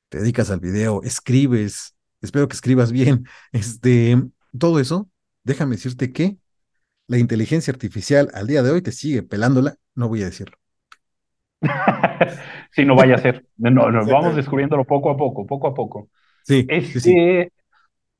[0.08, 4.22] te dedicas al video, escribes, espero que escribas bien, este,
[4.58, 5.08] todo eso,
[5.44, 6.38] déjame decirte que
[7.06, 10.56] la inteligencia artificial al día de hoy te sigue pelándola, no voy a decirlo.
[12.72, 13.44] sí, no vaya a ser.
[13.56, 16.08] No, no, vamos descubriéndolo poco a poco, poco a poco.
[16.42, 17.48] Sí, este, sí.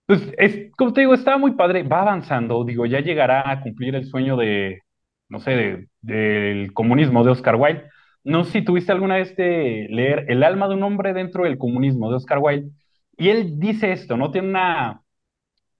[0.06, 3.94] Pues, es, como te digo, está muy padre, va avanzando, digo, ya llegará a cumplir
[3.94, 4.80] el sueño de,
[5.28, 7.84] no sé, de, del comunismo de Oscar Wilde.
[8.22, 11.56] No sé si tuviste alguna vez de leer El alma de un hombre dentro del
[11.56, 12.70] comunismo de Oscar Wilde.
[13.16, 14.30] Y él dice esto, ¿no?
[14.30, 15.02] Tiene una,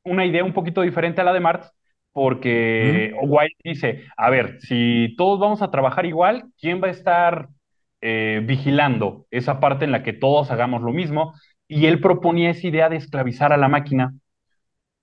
[0.04, 1.70] una idea un poquito diferente a la de Marx,
[2.12, 3.14] porque.
[3.22, 7.48] Wilde dice, a ver, si todos vamos a trabajar igual, ¿quién va a estar
[8.00, 11.34] eh, vigilando esa parte en la que todos hagamos lo mismo?
[11.68, 14.14] Y él proponía esa idea de esclavizar a la máquina,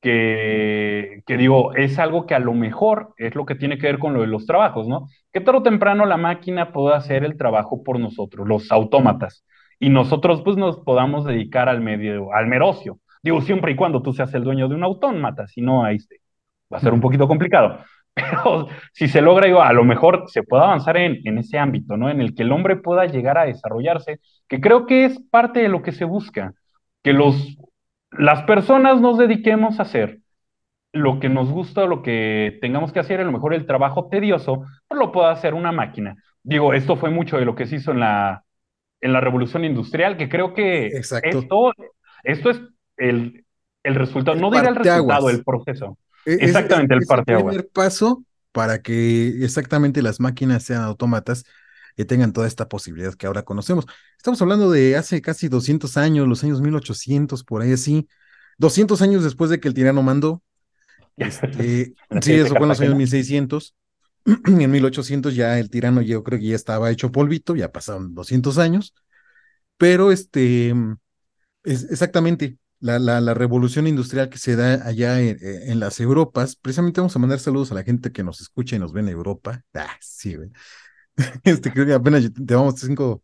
[0.02, 4.00] que, que, digo, es algo que a lo mejor es lo que tiene que ver
[4.00, 5.08] con lo de los trabajos, ¿no?
[5.32, 9.46] Que tarde o temprano la máquina pueda hacer el trabajo por nosotros, los autómatas,
[9.80, 13.00] y nosotros pues nos podamos dedicar al medio, al merocio.
[13.24, 15.98] Digo, siempre y cuando tú seas el dueño de un autómata, si no, ahí
[16.72, 17.80] va a ser un poquito complicado.
[18.14, 21.98] Pero si se logra, digo, a lo mejor se puede avanzar en, en ese ámbito,
[21.98, 22.10] ¿no?
[22.10, 25.70] En el que el hombre pueda llegar a desarrollarse, que creo que es parte de
[25.70, 26.54] lo que se busca,
[27.04, 27.58] que los
[28.12, 30.20] las personas nos dediquemos a hacer
[30.94, 34.66] lo que nos gusta, lo que tengamos que hacer, a lo mejor el trabajo tedioso,
[34.88, 36.16] pues lo puede hacer una máquina.
[36.44, 38.44] Digo, esto fue mucho de lo que se hizo en la,
[39.02, 41.40] en la revolución industrial, que creo que Exacto.
[41.40, 41.74] esto,
[42.24, 42.62] esto es
[42.96, 43.46] el,
[43.84, 45.98] el resultado, El no dirá el resultado, el proceso.
[46.36, 51.44] Es- Exactamente, el es, es el primer paso para que exactamente las máquinas sean autómatas
[51.96, 53.86] y tengan toda esta posibilidad que ahora conocemos.
[54.18, 58.08] Estamos hablando de hace casi 200 años, los años 1800, por ahí así,
[58.58, 60.44] 200 años después de que el tirano mandó.
[61.20, 63.76] Este, sí, eso fue en los años 1600.
[64.26, 68.58] En 1800 ya el tirano yo creo que ya estaba hecho polvito, ya pasaron 200
[68.60, 68.94] años,
[69.78, 70.74] pero este,
[71.64, 76.56] es exactamente la, la, la revolución industrial que se da allá en, en las Europas,
[76.56, 79.10] precisamente vamos a mandar saludos a la gente que nos escucha y nos ve en
[79.10, 79.64] Europa.
[79.74, 80.52] Ah, sí, güey.
[81.44, 83.24] Este, creo que apenas llevamos cinco,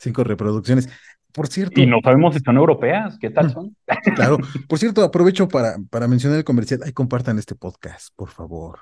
[0.00, 0.88] cinco reproducciones.
[1.32, 3.76] Por cierto, Y no sabemos si son europeas, ¿qué tal son?
[4.14, 4.38] Claro.
[4.68, 6.80] Por cierto, aprovecho para, para mencionar el comercial.
[6.84, 8.80] Ay, compartan este podcast, por favor.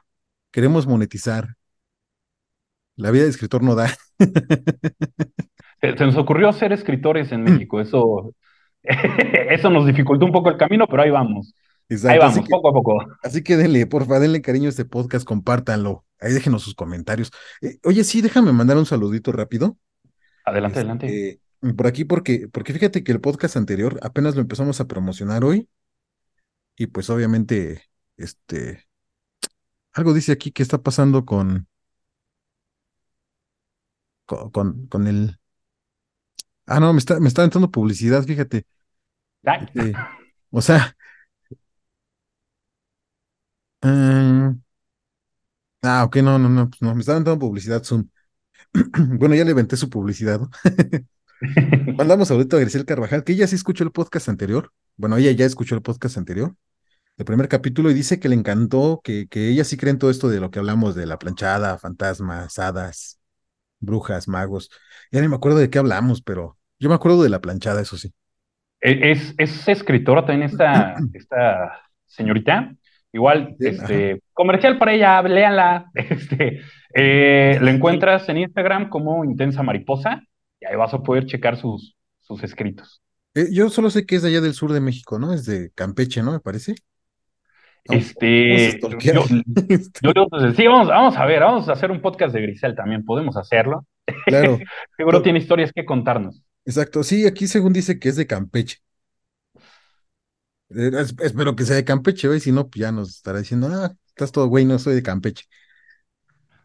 [0.51, 1.57] Queremos monetizar.
[2.97, 3.89] La vida de escritor no da.
[5.81, 7.35] Se, se nos ocurrió ser escritores Mm.
[7.35, 8.35] en México, eso,
[9.51, 11.55] eso nos dificultó un poco el camino, pero ahí vamos,
[11.89, 12.21] ahí Exacto.
[12.21, 13.07] Vamos, que, poco a poco.
[13.23, 16.05] así que denle, porfa, denle cariño a este podcast, compártanlo.
[16.21, 17.31] Ahí déjenos sus comentarios.
[17.61, 19.77] Eh, oye, sí, déjame mandar un saludito rápido.
[20.45, 21.07] Adelante, adelante.
[21.07, 25.45] Este, por aquí, porque, porque fíjate que el podcast anterior apenas lo empezamos a promocionar
[25.45, 25.69] hoy.
[26.77, 27.83] Y pues obviamente,
[28.17, 28.85] este,
[29.93, 31.69] algo dice aquí que está pasando con,
[34.27, 35.39] con, con el,
[36.67, 38.67] Ah, no, me está, me está entrando publicidad, fíjate.
[39.43, 39.93] Este,
[40.51, 40.97] o sea,
[43.83, 44.55] ah,
[45.83, 48.09] ah, ok, no, no, no, pues no, me está entrando publicidad Zoom.
[49.19, 50.51] Bueno, ya le venté su publicidad, ¿no?
[51.99, 54.73] Mandamos ahorita a Grisel Carvajal, que ella sí escuchó el podcast anterior.
[54.97, 56.57] Bueno, ella ya escuchó el podcast anterior,
[57.19, 60.11] el primer capítulo, y dice que le encantó, que, que ella sí cree en todo
[60.11, 63.21] esto de lo que hablamos de la planchada, fantasmas, hadas,
[63.83, 64.71] brujas, magos.
[65.13, 67.99] Ya ni me acuerdo de qué hablamos, pero yo me acuerdo de la planchada, eso
[67.99, 68.13] sí.
[68.81, 72.75] E- Es, es escritora también esta, esta señorita.
[73.13, 74.03] Igual, Sí, ajá.
[74.03, 75.91] este, comercial para ella, léanla.
[75.95, 76.61] Este,
[76.95, 80.23] eh, la encuentras en Instagram como Intensa Mariposa
[80.61, 83.03] y ahí vas a poder checar sus, sus escritos.
[83.35, 85.33] Eh, yo solo sé que es de allá del sur de México, ¿no?
[85.33, 86.33] Es de Campeche, ¿no?
[86.33, 86.75] Me parece.
[87.87, 89.25] Vamos Este, yo,
[90.01, 93.05] yo pues, sí, vamos, vamos a ver, vamos a hacer un podcast de Grisel también,
[93.05, 93.87] podemos hacerlo.
[94.27, 94.65] claro,
[94.97, 96.43] Seguro no, tiene historias que contarnos.
[96.65, 97.03] exacto.
[97.05, 98.79] Sí, aquí según dice que es de Campeche.
[100.71, 102.43] Eh, es- espero que sea de Campeche, ¿ves?
[102.45, 105.45] Si no, pues ya nos estará diciendo, ah, estás todo güey, no soy de Campeche.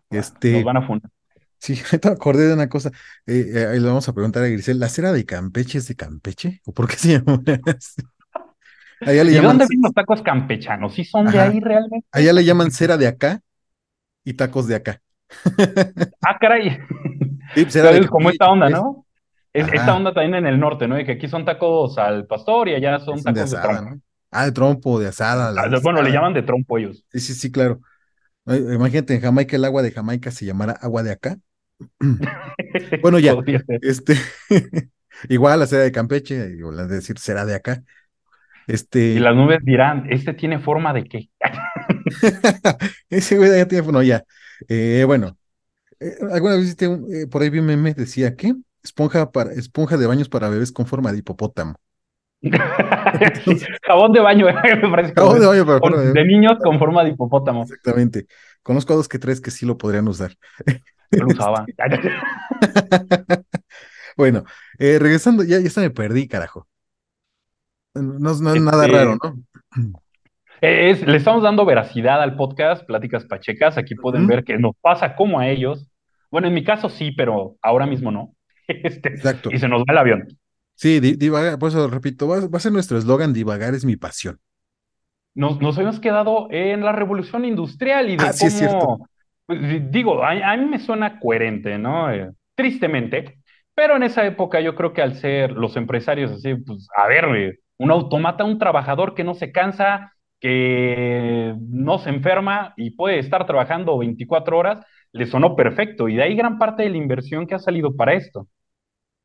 [0.10, 1.12] Bueno, nos Este, van a fundar.
[1.60, 2.92] sí, me acordé de una cosa.
[3.28, 5.96] Eh, eh, ahí le vamos a preguntar a Grisel, ¿la cera de Campeche es de
[5.96, 6.62] Campeche?
[6.66, 7.42] ¿O por qué se llama
[7.78, 8.02] así?
[9.02, 10.94] Allá le ¿Y llaman, dónde vienen los tacos campechanos?
[10.94, 12.08] ¿Sí son de ahí realmente?
[12.12, 13.42] allá le llaman cera de acá
[14.24, 15.02] y tacos de acá.
[16.26, 16.80] Ah, caray.
[17.56, 18.70] Sí, pues era de Es como esta onda.
[18.70, 19.06] ¿no?
[19.54, 20.96] Es, esta onda también en el norte, ¿no?
[20.96, 23.96] De que aquí son tacos al pastor y allá son tacos de asada, trompo.
[23.96, 24.02] ¿no?
[24.32, 27.04] Ah, de trompo, de asada, la Ah, de Bueno, le llaman de trompo ellos.
[27.12, 27.82] Sí, sí, sí, claro.
[28.46, 31.38] Imagínate en Jamaica el agua de Jamaica se llamara agua de acá.
[33.02, 33.36] Bueno, ya,
[33.82, 34.16] este,
[35.30, 37.84] igual la cera de Campeche, o la de decir será de acá.
[38.68, 41.30] Y Este, las nubes dirán, ¿este tiene forma de qué?
[43.10, 44.24] ese güey ya tiene, no, ya.
[44.68, 45.38] Eh, bueno,
[46.00, 48.54] eh, alguna vez un- eh, por ahí vi un meme, decía que
[48.84, 51.76] esponja para, esponja de baños para bebés con forma de hipopótamo.
[52.42, 54.46] Entonces, jabón de baño,
[54.82, 57.64] me parece jabón de baño para Con- de niños con forma de hipopótamo.
[57.64, 58.28] Exactamente.
[58.64, 60.34] Conozco a dos que tres que sí lo podrían usar.
[61.12, 61.66] Yo lo usaba.
[64.18, 64.44] Bueno,
[64.80, 66.68] regresando, ya, ya se me perdí, carajo.
[68.02, 69.28] No, es- no es nada raro, Este,
[69.82, 70.02] ¿no?
[70.62, 73.78] es, le estamos dando veracidad al podcast Pláticas Pachecas.
[73.78, 75.90] Aquí pueden ver que nos pasa como a ellos.
[76.32, 78.34] Bueno, en mi caso sí, pero ahora mismo no.
[78.68, 79.50] Este, Exacto.
[79.52, 80.28] y se nos va el avión.
[80.76, 83.96] Sí, di- divagar, por eso repito, va, va a ser nuestro eslogan, divagar es mi
[83.96, 84.40] pasión.
[85.36, 89.00] Nos, nos habíamos quedado en la revolución industrial y Ah, de sí es cierto.
[89.46, 89.60] pues,
[89.92, 92.12] digo, a, a mí me suena coherente, ¿no?
[92.12, 93.40] Eh, tristemente,
[93.76, 97.26] pero en esa época yo creo que al ser los empresarios así, pues, a ver,
[97.36, 103.20] eh, un automata, un trabajador que no se cansa, que no se enferma y puede
[103.20, 107.48] estar trabajando 24 horas, le sonó perfecto y de ahí gran parte de la inversión
[107.48, 108.48] que ha salido para esto,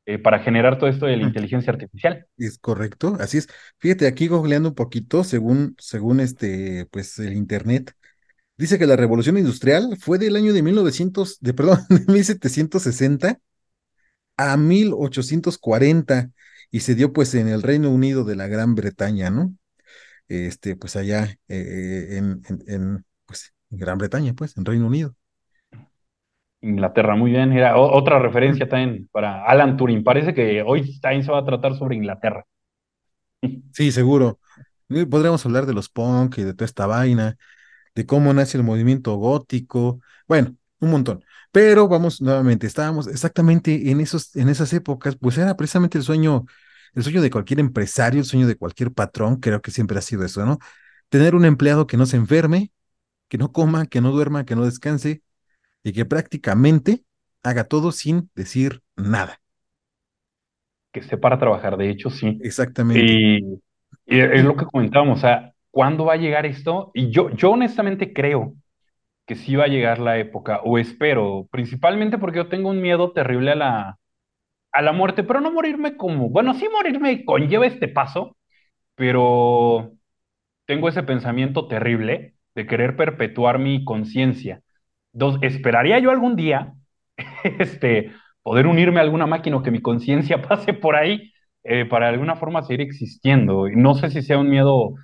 [0.07, 2.27] eh, para generar todo esto de la Mm, inteligencia artificial.
[2.39, 3.49] Es correcto, así es.
[3.79, 7.95] Fíjate, aquí googleando un poquito, según, según este, pues el internet,
[8.59, 13.41] dice que la revolución industrial fue del año de 1900, de, perdón, de 1760
[14.37, 16.31] a 1840
[16.73, 19.57] y se dio pues en el Reino Unido de la Gran Bretaña, ¿no?
[20.29, 25.17] Este, pues allá eh, en, en, en, pues, en Gran Bretaña, pues, en Reino Unido.
[26.63, 27.53] Inglaterra, muy bien.
[27.53, 30.03] Era otra referencia también para Alan Turing.
[30.05, 32.45] Parece que hoy también se va a tratar sobre Inglaterra.
[33.73, 34.39] Sí, seguro.
[34.91, 37.37] Eh, Podríamos hablar de los punk y de toda esta vaina,
[37.95, 41.25] de cómo nace el movimiento gótico, bueno, un montón.
[41.53, 46.45] Pero vamos nuevamente, estábamos exactamente en esos, en esas épocas, pues era precisamente el sueño,
[46.95, 50.25] el sueño de cualquier empresario, el sueño de cualquier patrón, creo que siempre ha sido
[50.25, 50.59] eso, ¿no?
[51.09, 52.73] Tener un empleado que no se enferme,
[53.29, 55.23] que no coma, que no duerma, que no descanse
[55.83, 57.05] y que prácticamente
[57.43, 59.41] haga todo sin decir nada.
[60.93, 62.39] Que esté para trabajar, de hecho, sí.
[62.43, 63.13] Exactamente.
[63.13, 63.39] Y,
[64.07, 66.91] y es lo que comentábamos, o sea, ¿cuándo va a llegar esto?
[66.95, 68.55] Y yo, yo honestamente creo
[69.27, 73.13] que sí va a llegar la época, o espero, principalmente porque yo tengo un miedo
[73.13, 73.99] terrible a la,
[74.73, 78.37] a la muerte, pero no morirme como, bueno, sí morirme conlleva este paso,
[78.97, 79.93] pero
[80.67, 84.63] tengo ese pensamiento terrible de querer perpetuar mi conciencia.
[85.13, 86.75] Dos, esperaría yo algún día
[87.59, 91.33] este, poder unirme a alguna máquina o que mi conciencia pase por ahí
[91.65, 93.69] eh, para de alguna forma seguir existiendo.
[93.71, 94.95] No sé si sea un miedo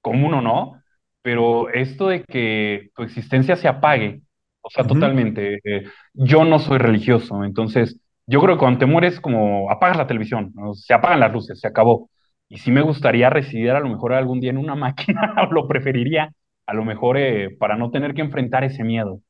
[0.00, 0.82] común o no,
[1.26, 4.22] pero esto de que tu existencia se apague,
[4.60, 5.58] o sea, totalmente.
[5.64, 5.84] eh,
[6.14, 10.52] yo no soy religioso, entonces yo creo que cuando te mueres como apagas la televisión,
[10.54, 10.74] ¿no?
[10.74, 12.10] Se apagan las luces, se acabó.
[12.48, 16.30] Y sí me gustaría residir a lo mejor algún día en una máquina, lo preferiría,
[16.64, 19.20] a lo mejor eh, para no tener que enfrentar ese miedo.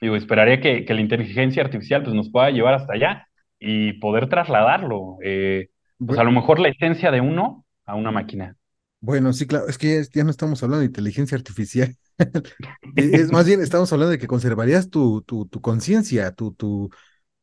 [0.00, 3.26] Digo, esperaría que, que la inteligencia artificial pues, nos pueda llevar hasta allá,
[3.58, 5.16] y poder trasladarlo.
[5.24, 8.56] Eh, pues a lo mejor la esencia de uno a una máquina.
[9.06, 11.96] Bueno, sí, claro, es que ya, ya no estamos hablando de inteligencia artificial.
[12.98, 16.88] E- Es más bien, estamos hablando de que conservarías tu, tu, tu conciencia, tu, tu,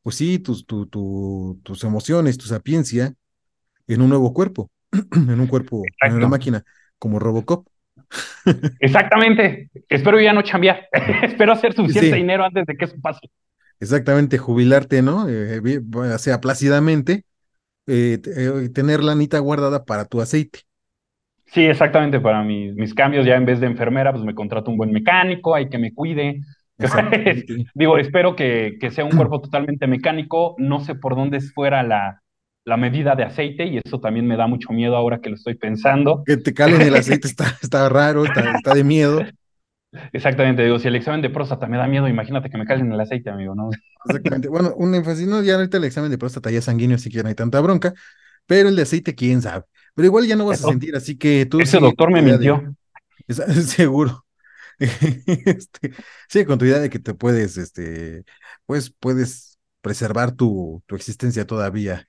[0.04, 3.14] pues sí, tus, tu, tu, tus emociones, tu sapiencia
[3.88, 4.72] en un nuevo cuerpo,
[5.14, 6.64] en un cuerpo, en una máquina,
[7.00, 7.68] como Robocop.
[8.80, 9.70] Exactamente.
[9.90, 10.88] Espero ya no chambear.
[11.24, 13.30] Espero hacer suficiente Sí, dinero antes de que eso pase.
[13.80, 15.28] exactamente, jubilarte, ¿no?
[15.30, 15.62] Eh,
[15.96, 17.26] o sea, plácidamente,
[17.88, 20.62] eh, eh, tener la anita guardada para tu aceite.
[21.54, 22.20] Sí, exactamente.
[22.20, 25.54] Para mis, mis cambios, ya en vez de enfermera, pues me contrato un buen mecánico,
[25.56, 26.42] hay que me cuide.
[27.76, 30.56] Digo, espero que, que sea un cuerpo totalmente mecánico.
[30.58, 32.24] No sé por dónde fuera la,
[32.66, 35.56] la medida de aceite y eso también me da mucho miedo ahora que lo estoy
[35.56, 36.24] pensando.
[36.26, 39.22] Que te calen el aceite está, está raro, está, está de miedo.
[40.12, 43.00] Exactamente, digo, si el examen de próstata me da miedo, imagínate que me calen el
[43.00, 43.70] aceite, amigo, ¿no?
[44.06, 44.48] Exactamente.
[44.48, 47.24] Bueno, un énfasis, no, ya ahorita el examen de próstata ya sanguíneo, así que ya
[47.24, 47.94] no hay tanta bronca,
[48.48, 49.66] pero el de aceite, quién sabe.
[49.96, 52.76] Pero igual ya no vas a sentir, así que tú ese doctor me de, mintió.
[53.68, 54.26] seguro.
[54.80, 55.94] Este,
[56.30, 58.26] sigue con tu idea de que te puedes, este,
[58.66, 62.08] pues puedes preservar tu, tu existencia todavía.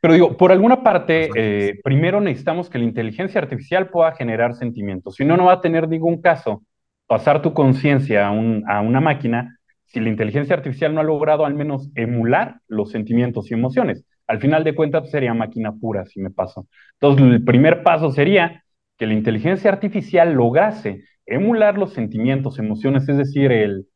[0.00, 5.16] Pero digo, por alguna parte, eh, primero necesitamos que la inteligencia artificial pueda generar sentimientos.
[5.16, 6.62] Si no, no va a tener ningún caso
[7.06, 11.46] pasar tu conciencia a, un- a una máquina si la inteligencia artificial no ha logrado
[11.46, 14.04] al menos emular los sentimientos y emociones.
[14.28, 16.68] Al final de cuentas, pues, sería máquina pura si me paso.
[16.94, 18.64] Entonces, el primer paso sería
[18.98, 23.88] que la inteligencia artificial lograse emular los sentimientos, emociones, es decir, el,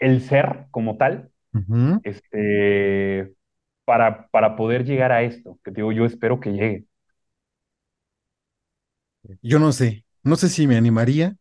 [0.00, 1.30] el ser como tal,
[2.02, 3.34] este,
[3.84, 6.86] para, para poder llegar a esto, que digo, yo espero que llegue.
[9.42, 11.36] Yo no sé, no sé si me animaría.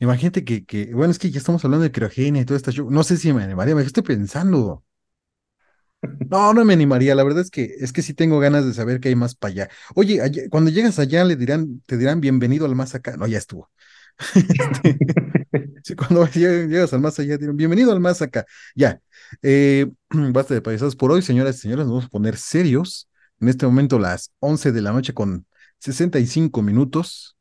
[0.00, 2.70] Imagínate que, que, bueno, es que ya estamos hablando de criogenia y todo esto.
[2.70, 4.84] Yo no sé si me animaría, me estoy pensando.
[6.02, 7.14] No, no me animaría.
[7.14, 9.52] La verdad es que es que sí tengo ganas de saber qué hay más para
[9.52, 9.68] allá.
[9.94, 13.16] Oye, allá- cuando llegas allá le dirán, te dirán bienvenido al más acá.
[13.16, 13.70] No, ya estuvo.
[14.34, 14.98] Este,
[15.84, 18.46] sí, cuando lleg- llegas al más allá, dirán bienvenido al más acá.
[18.74, 19.00] Ya.
[19.42, 21.86] Eh, basta de payasadas por hoy, señoras y señores.
[21.86, 23.08] Nos vamos a poner serios.
[23.40, 25.46] En este momento, las 11 de la noche con
[25.78, 27.36] 65 minutos.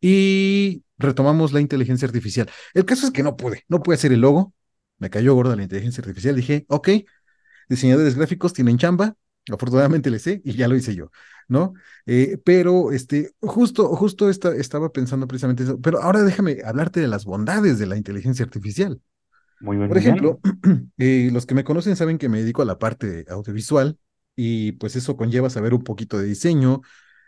[0.00, 2.48] Y retomamos la inteligencia artificial.
[2.74, 4.54] El caso es que no pude, no pude hacer el logo.
[4.98, 6.36] Me cayó gorda la inteligencia artificial.
[6.36, 6.88] Dije, ok,
[7.68, 9.14] diseñadores gráficos tienen chamba,
[9.50, 11.10] afortunadamente le sé y ya lo hice yo,
[11.48, 11.74] ¿no?
[12.06, 17.08] Eh, pero este, justo, justo esta- estaba pensando precisamente eso, pero ahora déjame hablarte de
[17.08, 19.00] las bondades de la inteligencia artificial.
[19.60, 20.40] Muy bien, Por ejemplo,
[20.98, 23.98] eh, los que me conocen saben que me dedico a la parte audiovisual
[24.36, 26.82] y pues eso conlleva saber un poquito de diseño,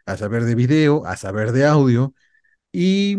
[0.06, 2.14] a saber de video, a saber de audio
[2.72, 3.18] y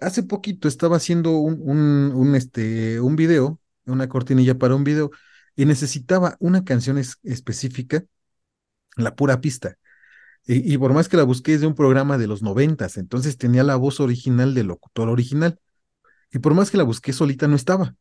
[0.00, 5.10] hace poquito estaba haciendo un, un, un, este, un video, una cortinilla para un video,
[5.58, 8.04] y necesitaba una canción es- específica,
[8.96, 9.76] la pura pista.
[10.46, 13.64] Y, por más que la busqué es de un programa de los noventas, entonces tenía
[13.64, 15.60] la voz original del locutor original.
[16.32, 17.96] Y por más que la busqué solita, no estaba.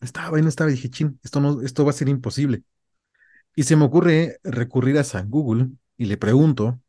[0.00, 0.70] Estaba y no estaba.
[0.70, 2.64] Y dije, chin, esto, no, esto va a ser imposible.
[3.56, 6.80] Y se me ocurre recurrir a San Google y le pregunto,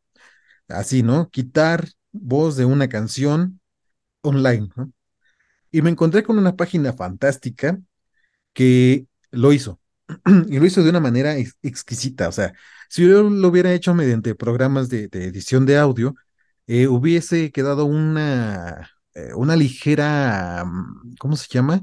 [0.70, 1.30] así, ¿no?
[1.30, 3.62] Quitar voz de una canción
[4.22, 4.94] online, ¿no?
[5.72, 7.80] Y me encontré con una página fantástica
[8.54, 9.79] que lo hizo.
[10.50, 12.28] Y lo hizo de una manera ex- exquisita.
[12.30, 12.54] O sea,
[12.89, 16.15] si yo lo hubiera hecho mediante programas de, edición de audio,
[16.67, 21.82] eh, hubiese quedado una, eh, una ligera, mm, ¿cómo se llama?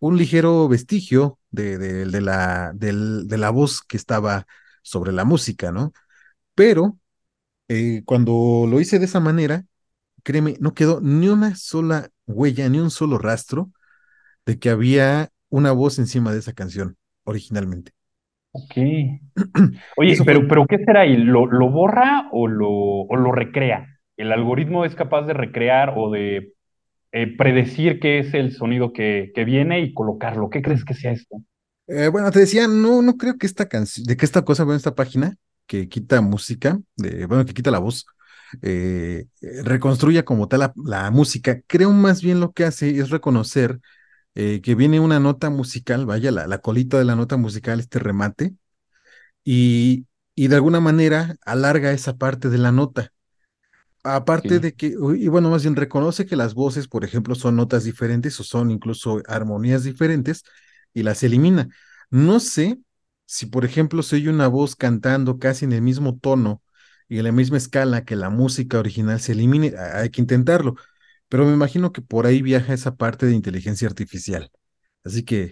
[0.00, 4.46] Un ligero vestigio de, de- la, de la voz que estaba
[4.82, 5.92] sobre la música, ¿no?
[6.54, 6.98] Pero
[7.68, 9.64] eh, cuando lo hice de esa manera,
[10.24, 13.72] créeme, no quedó ni una sola huella, ni un solo rastro
[14.46, 17.92] de que había una voz encima de esa canción originalmente.
[18.52, 18.74] Ok.
[19.96, 21.16] Oye, fue, pero, pero ¿qué será ahí?
[21.16, 23.98] ¿Lo, lo borra o lo, o lo recrea?
[24.16, 26.54] ¿El algoritmo es capaz de recrear o de
[27.12, 30.50] eh, predecir qué es el sonido que, que viene y colocarlo?
[30.50, 31.38] ¿Qué crees que sea esto?
[31.86, 34.76] eh, bueno, te decía, no, no creo que esta canción, de que esta cosa, bueno,
[34.76, 35.36] esta página
[35.66, 38.06] que quita música, de, bueno, que quita la voz,
[38.62, 41.60] eh, eh, reconstruya como tal la, la música.
[41.66, 43.80] Creo más bien lo que hace es reconocer
[44.36, 48.00] eh, que viene una nota musical, vaya, la, la colita de la nota musical, este
[48.00, 48.54] remate,
[49.44, 53.12] y, y de alguna manera alarga esa parte de la nota.
[54.04, 57.82] Aparte de que, y bueno, más bien reconoce que las voces, por ejemplo, son notas
[57.84, 60.44] diferentes o son incluso armonías diferentes
[60.94, 61.68] y las elimina.
[62.10, 62.78] No sé
[63.24, 66.62] si, por ejemplo, se oye una voz cantando casi en el mismo tono
[67.08, 69.74] y en la misma escala que la música original se elimine.
[69.76, 70.76] Hay que intentarlo,
[71.28, 74.50] pero me imagino que por ahí viaja esa parte de inteligencia artificial.
[75.04, 75.44] Así que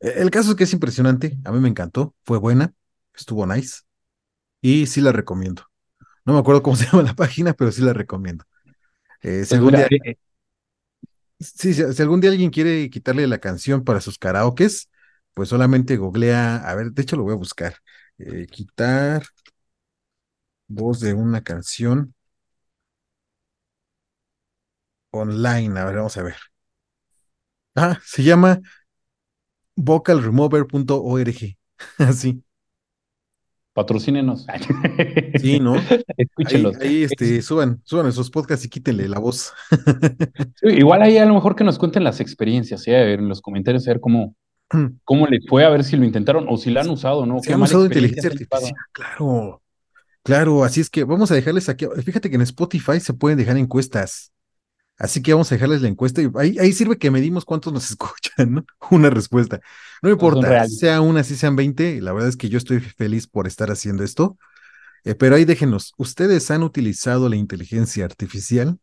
[0.00, 2.74] eh, el caso es que es impresionante, a mí me encantó, fue buena.
[3.14, 3.82] estuvo nice.
[4.62, 5.64] Y sí la recomiendo.
[6.26, 8.44] No me acuerdo cómo se llama la página, pero sí la recomiendo.
[9.22, 9.88] Eh, si, algún mira, día,
[11.38, 14.88] sí, si, si algún día alguien quiere quitarle la canción para sus karaokes,
[15.34, 17.76] pues solamente googlea, a ver, de hecho lo voy a buscar.
[18.18, 19.22] Eh, quitar
[20.68, 22.14] voz de una canción
[25.12, 25.78] online.
[25.80, 26.36] A ver, vamos a ver.
[27.74, 28.60] Ah, se llama
[29.76, 31.56] vocalremover.org.
[31.98, 32.42] Así.
[33.72, 34.46] patrocínenos.
[35.36, 35.74] Sí, ¿no?
[35.88, 36.76] Ahí, Escúchenlos.
[36.80, 39.52] ahí Es- este, suban, suban esos podcasts y quítenle la voz.
[40.56, 42.90] sí, igual ahí a lo mejor que nos cuenten las experiencias, ¿sí?
[42.92, 44.34] A ver, en los comentarios, a ver cómo,
[45.04, 47.38] cómo les fue, a ver si lo intentaron o si lo han usado, ¿no?
[47.40, 49.62] Si han usado inteligencia artificial, claro,
[50.22, 53.56] claro, así es que vamos a dejarles aquí, fíjate que en Spotify se pueden dejar
[53.56, 54.32] encuestas,
[55.00, 57.90] así que vamos a dejarles la encuesta y ahí, ahí sirve que medimos cuántos nos
[57.90, 58.64] escuchan, ¿no?
[58.90, 59.60] Una respuesta.
[60.02, 63.26] No son importa, sea una, si sean 20, la verdad es que yo estoy feliz
[63.26, 64.36] por estar haciendo esto,
[65.04, 68.78] eh, pero ahí déjenos, ¿ustedes han utilizado la inteligencia artificial?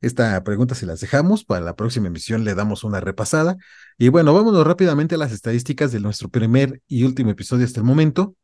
[0.00, 3.56] Esta pregunta se las dejamos, para la próxima emisión le damos una repasada.
[3.96, 7.86] Y bueno, vámonos rápidamente a las estadísticas de nuestro primer y último episodio hasta el
[7.86, 8.36] momento.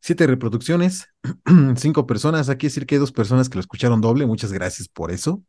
[0.00, 1.08] Siete reproducciones,
[1.76, 2.48] cinco personas.
[2.50, 4.26] Aquí decir que hay dos personas que lo escucharon doble.
[4.26, 5.42] Muchas gracias por eso.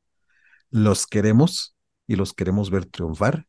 [0.74, 1.76] Los queremos
[2.08, 3.48] y los queremos ver triunfar.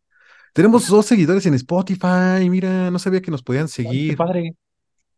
[0.54, 2.48] Tenemos dos seguidores en Spotify.
[2.50, 4.14] Mira, no sabía que nos podían Ay, qué seguir.
[4.14, 4.54] padre.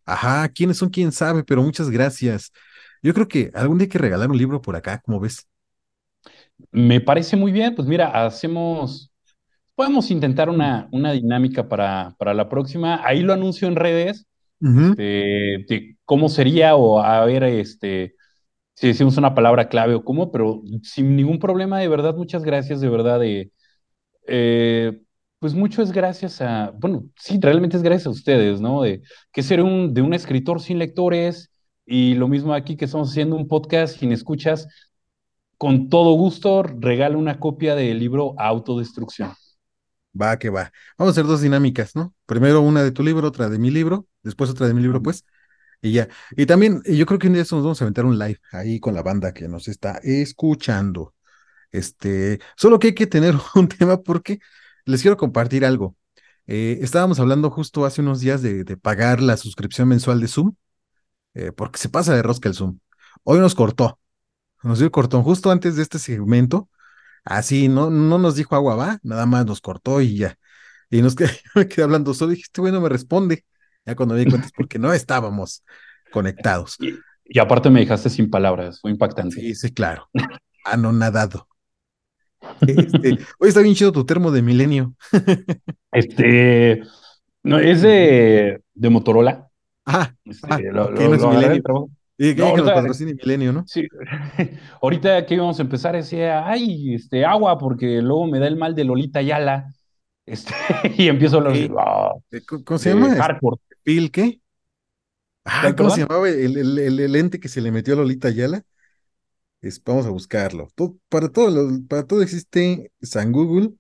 [0.05, 2.53] Ajá, quiénes son, quién sabe, pero muchas gracias.
[3.03, 5.49] Yo creo que algún día hay que regalar un libro por acá, ¿cómo ves?
[6.71, 7.75] Me parece muy bien.
[7.75, 9.13] Pues mira, hacemos,
[9.75, 13.07] podemos intentar una, una dinámica para, para la próxima.
[13.07, 14.27] Ahí lo anuncio en redes,
[14.97, 18.17] de, de cómo sería o a ver, este,
[18.77, 22.81] si decimos una palabra clave o cómo, pero sin ningún problema, de verdad, muchas gracias,
[22.81, 23.51] de verdad, de,
[24.27, 25.01] eh,
[25.39, 28.83] pues mucho es gracias a, bueno, sí, realmente es gracias a ustedes, ¿no?
[28.83, 29.03] De
[29.33, 31.51] que ser un, de un escritor sin lectores
[31.87, 34.69] y lo mismo aquí que estamos haciendo un podcast sin escuchas,
[35.57, 39.33] con todo gusto regalo una copia del libro Autodestrucción.
[40.21, 40.73] Va, que va.
[40.99, 42.15] Vamos a hacer dos dinámicas, ¿no?
[42.27, 45.25] Primero una de tu libro, otra de mi libro, después otra de mi libro, pues,
[45.81, 46.09] y ya.
[46.33, 48.95] Y también, yo creo que un día nos vamos a aventar un live ahí con
[48.95, 51.15] la banda que nos está escuchando.
[51.73, 54.41] Este, solo que hay que tener un tema porque
[54.85, 55.97] les quiero compartir algo.
[56.47, 60.55] Eh, estábamos hablando justo hace unos días de, de pagar la suscripción mensual de Zoom,
[61.35, 62.79] eh, porque se pasa de rosca el Zoom.
[63.25, 64.01] Hoy nos cortó,
[64.63, 66.69] nos dio el cortón justo antes de este segmento.
[67.25, 70.39] Así, no, no nos dijo agua va, nada más nos cortó y ya.
[70.91, 73.45] Y nos quedé, me quedé hablando solo, dije, este güey me responde.
[73.87, 75.63] Ya cuando me di cuenta es porque no estábamos
[76.13, 76.77] conectados.
[76.81, 79.37] Y, y aparte me dejaste sin palabras, fue impactante.
[79.41, 80.09] Sí, sí, claro.
[80.65, 81.47] Anonadado.
[82.67, 84.95] Este, hoy está bien chido tu termo de milenio.
[85.93, 86.83] Este,
[87.43, 89.49] no, es de, de Motorola.
[89.85, 91.89] Ah, Este, ah, lo, ok, lo- no es milenio.
[92.19, 93.65] Y que, No, que nos ahorita- milenio, ¿no?
[93.67, 93.87] Sí,
[94.83, 98.75] ahorita que íbamos a empezar decía, ay, este, agua, porque luego me da el mal
[98.75, 99.73] de Lolita Yala.
[100.25, 100.53] Este,
[100.97, 101.57] y empiezo a hablar.
[101.79, 103.15] "Ah, Eh, ¿Cómo se llama?
[103.17, 103.59] hardcore.
[103.87, 104.43] ¿Phil qué?
[105.45, 105.75] Ah.
[105.77, 108.65] ¿cómo se llamaba el, el, el, el ente que se le metió a Lolita Ayala?
[109.63, 110.69] Es, vamos a buscarlo.
[110.75, 113.75] Todo- para, todo, lo- para todo existe San Google.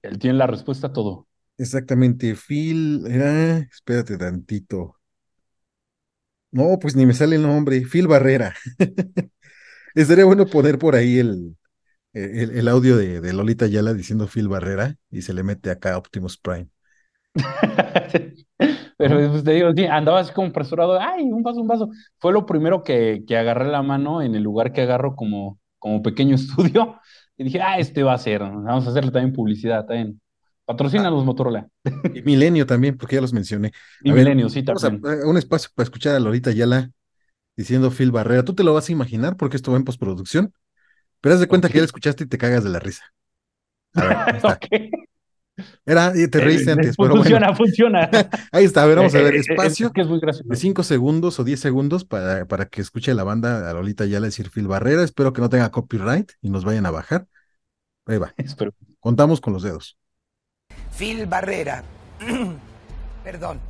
[0.00, 1.28] Él tiene la respuesta a todo.
[1.58, 4.96] Exactamente, Phil, era, espérate tantito.
[6.50, 8.54] No, pues ni me sale el nombre, Phil Barrera.
[9.94, 11.56] Estaría bueno poner por ahí el,
[12.14, 15.98] el, el audio de, de Lolita Ayala diciendo Phil Barrera y se le mete acá
[15.98, 16.68] Optimus Prime.
[18.96, 21.90] Pero pues, te digo, sí, andaba así como apresurado, ay, un vaso, un vaso.
[22.18, 26.02] Fue lo primero que, que agarré la mano en el lugar que agarro como, como
[26.02, 26.98] pequeño estudio.
[27.36, 30.20] Y dije, ah, este va a ser, vamos a hacerle también publicidad, también.
[30.64, 31.10] Patrocina Ah.
[31.10, 31.68] los Motorola.
[32.12, 33.72] Y Milenio también, porque ya los mencioné.
[34.02, 35.22] Y A ver, Milenio, sí, Vamos a, también.
[35.22, 36.90] a un espacio para escuchar a Lolita Ayala
[37.56, 38.44] diciendo Phil Barrera.
[38.44, 40.54] Tú te lo vas a imaginar porque esto va en postproducción,
[41.20, 43.04] pero haz de cuenta que ya lo escuchaste y te cagas de la risa.
[43.96, 44.62] A ver, ahí está.
[44.62, 45.05] Ok.
[45.84, 47.40] Era, te reíste Eh, antes, pero bueno.
[47.40, 48.10] funciona, funciona.
[48.52, 50.20] Ahí está, a ver, vamos a Eh, ver, eh, eh, espacio Es que es muy
[50.20, 50.48] gracioso.
[50.48, 54.26] de 5 segundos o 10 segundos para, para que escuche la banda a Lolita Ayala
[54.26, 55.02] decir Phil Barrera.
[55.04, 57.26] Espero que no tenga copyright y nos vayan a bajar.
[58.06, 58.72] Ahí va, Espero.
[59.00, 59.98] contamos con los dedos.
[60.96, 61.84] Phil Barrera.
[63.24, 63.60] Perdón.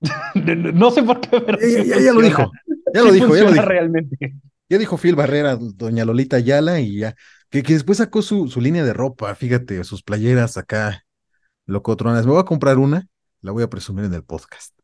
[0.34, 2.50] No sé por qué, pero Ya, lo dijo,
[2.92, 3.66] ya lo Sí dijo, ya lo dijo.
[3.66, 4.34] realmente.
[4.68, 7.14] Ya dijo Phil Barrera, doña Lolita Ayala, y ya,
[7.52, 11.04] que, que después sacó su, su línea de ropa, fíjate, sus playeras acá,
[11.66, 12.26] locotronas.
[12.26, 13.08] Me voy a comprar una,
[13.42, 14.74] la voy a presumir en el podcast.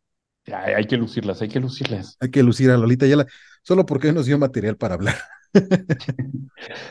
[0.47, 2.17] Hay, hay que lucirlas, hay que lucirlas.
[2.21, 3.27] Hay que lucir a Lolita Ayala,
[3.63, 5.17] solo porque nos dio material para hablar.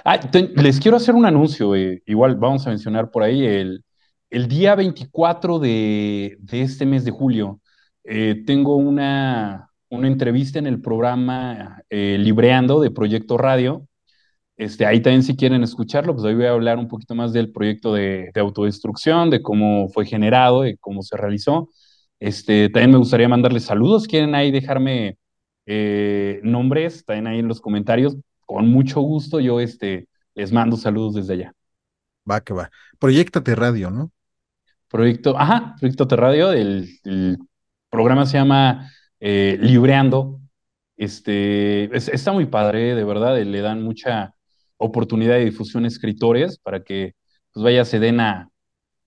[0.04, 3.84] Ah, te- les quiero hacer un anuncio, eh, igual vamos a mencionar por ahí, el,
[4.30, 7.62] el día 24 de, de este mes de julio
[8.04, 13.88] eh, tengo una, una entrevista en el programa eh, Libreando de Proyecto Radio.
[14.58, 17.52] Este, ahí también si quieren escucharlo, pues ahí voy a hablar un poquito más del
[17.52, 21.70] proyecto de, de autodestrucción, de cómo fue generado, de cómo se realizó.
[22.20, 24.08] Este, también me gustaría mandarles saludos.
[24.08, 25.18] ¿Quieren ahí dejarme
[25.68, 27.06] eh, nombres?
[27.06, 28.18] También ahí en los comentarios.
[28.46, 31.54] Con mucho gusto yo este, les mando saludos desde allá.
[32.32, 32.70] Va que va.
[33.00, 34.12] Proyectate Radio, ¿no?
[34.90, 37.38] Proyecto, ajá, Proyecto Radio, el, el
[37.90, 38.90] programa se llama
[39.20, 40.40] eh, Libreando.
[40.96, 44.34] Este, es- está muy padre, de verdad, le dan mucha
[44.78, 47.14] oportunidad de difusión a escritores para que
[47.54, 48.50] pues vaya, se den a,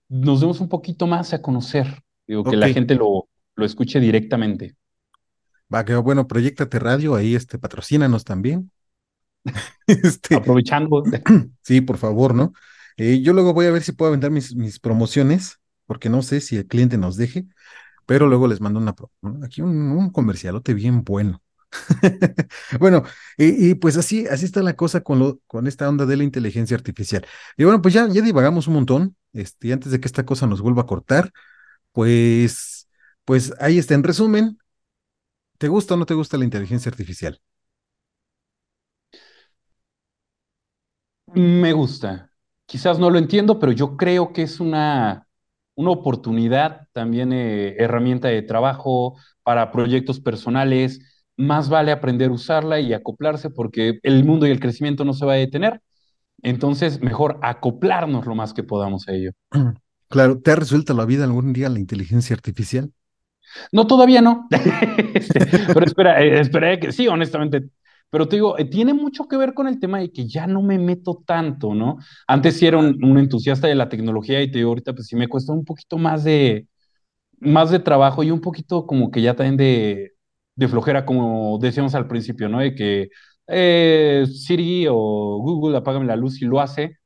[0.09, 1.87] nos demos un poquito más a conocer,
[2.27, 4.75] digo, que la gente lo, lo escuche directamente.
[5.73, 5.95] Va que.
[5.95, 8.71] Bueno, Proyectate Radio, ahí este, patrocínanos también.
[9.87, 11.03] Este, Aprovechando,
[11.63, 12.53] sí, por favor, ¿no?
[12.97, 16.41] Eh, yo luego voy a ver si puedo vender mis, mis promociones, porque no sé
[16.41, 17.45] si el cliente nos deje,
[18.05, 18.93] pero luego les mando una,
[19.43, 21.41] aquí un, un comercialote bien bueno.
[22.79, 23.03] Bueno,
[23.37, 26.75] y, pues así, así está la cosa con, lo, con esta onda de la inteligencia
[26.77, 27.25] artificial.
[27.57, 30.47] Y bueno, pues ya, ya divagamos un montón, este, y antes de que esta cosa
[30.47, 31.31] nos vuelva a cortar,
[31.93, 32.89] pues,
[33.25, 34.59] pues ahí está, en resumen,
[35.59, 37.41] ¿te gusta o no te gusta la inteligencia artificial?
[41.33, 42.31] me gusta.
[42.65, 45.27] Quizás no lo entiendo, pero yo creo que es una,
[45.75, 50.99] una oportunidad, también eh, herramienta de trabajo para proyectos personales.
[51.41, 55.25] Más vale aprender a usarla y acoplarse porque el mundo y el crecimiento no se
[55.25, 55.81] va a detener.
[56.43, 59.31] Entonces, mejor acoplarnos lo más que podamos a ello.
[60.09, 62.91] Claro, ¿te ha resuelto la vida algún día la inteligencia artificial?
[63.71, 64.45] No, todavía no.
[65.73, 67.69] Pero espera, eh, espera que sí, honestamente.
[68.09, 70.61] Pero te digo, eh, tiene mucho que ver con el tema de que ya no
[70.61, 71.97] me meto tanto, ¿no?
[72.27, 75.15] Antes sí era un, un entusiasta de la tecnología y te digo, ahorita pues sí
[75.15, 76.67] me cuesta un poquito más de,
[77.39, 80.11] más de trabajo y un poquito como que ya también de,
[80.55, 82.59] de flojera, como decíamos al principio, ¿no?
[82.59, 83.09] De que
[83.47, 86.97] eh, Siri o Google apágame la luz y lo hace.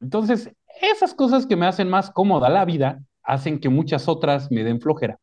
[0.00, 4.64] Entonces, esas cosas que me hacen más cómoda la vida hacen que muchas otras me
[4.64, 5.18] den flojera.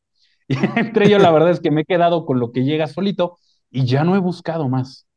[0.47, 3.37] Y entre ellos, la verdad es que me he quedado con lo que llega solito
[3.71, 5.07] y ya no he buscado más.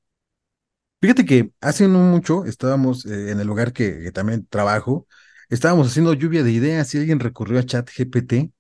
[1.01, 5.07] Fíjate que hace no mucho estábamos eh, en el lugar que, que también trabajo,
[5.49, 8.53] estábamos haciendo lluvia de ideas y alguien recurrió a ChatGPT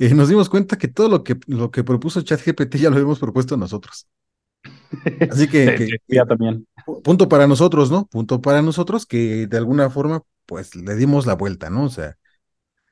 [0.00, 3.20] y nos dimos cuenta que todo lo que, lo que propuso ChatGPT ya lo hemos
[3.20, 4.08] propuesto nosotros.
[5.28, 6.66] Así que, ya también.
[6.84, 8.06] pu- punto para nosotros, ¿no?
[8.08, 11.84] Punto para nosotros que de alguna forma pues le dimos la vuelta, ¿no?
[11.84, 12.16] O sea,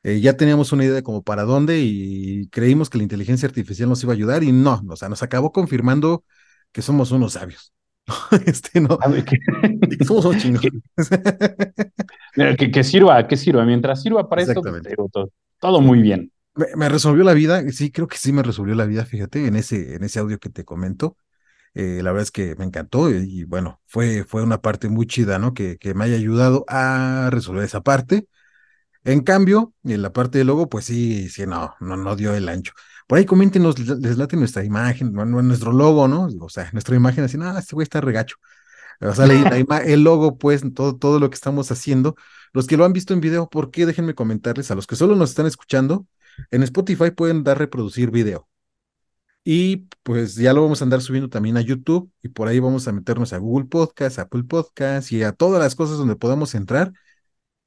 [0.04, 3.88] eh, ya teníamos una idea de como para dónde y creímos que la inteligencia artificial
[3.90, 6.24] nos iba a ayudar y no, o sea, nos acabó confirmando
[6.72, 7.72] que somos unos sabios.
[8.46, 9.36] Este, no, A ver, que,
[9.90, 10.82] y que somos unos chingones.
[12.58, 13.64] que, que sirva, que sirva.
[13.64, 14.82] Mientras sirva para esto, pues,
[15.12, 15.30] todo,
[15.60, 16.32] todo muy bien.
[16.58, 19.56] Me, me resolvió la vida, sí, creo que sí me resolvió la vida, fíjate, en
[19.56, 21.16] ese, en ese audio que te comento.
[21.74, 25.06] Eh, la verdad es que me encantó y, y bueno, fue, fue una parte muy
[25.06, 25.54] chida, ¿no?
[25.54, 28.28] Que, que me haya ayudado a resolver esa parte.
[29.04, 32.48] En cambio, en la parte del logo, pues sí, sí, no, no, no dio el
[32.48, 32.72] ancho.
[33.08, 36.28] Por ahí coméntenos, les late nuestra imagen, nuestro logo, ¿no?
[36.40, 38.36] O sea, nuestra imagen así, no, este güey está regacho.
[39.00, 42.14] O sea, la, la ima- el logo, pues, todo, todo lo que estamos haciendo.
[42.52, 43.86] Los que lo han visto en video, ¿por qué?
[43.86, 44.70] Déjenme comentarles.
[44.70, 46.06] A los que solo nos están escuchando,
[46.50, 48.48] en Spotify pueden dar reproducir video.
[49.44, 52.86] Y pues ya lo vamos a andar subiendo también a YouTube y por ahí vamos
[52.86, 56.92] a meternos a Google Podcast, Apple Podcast y a todas las cosas donde podamos entrar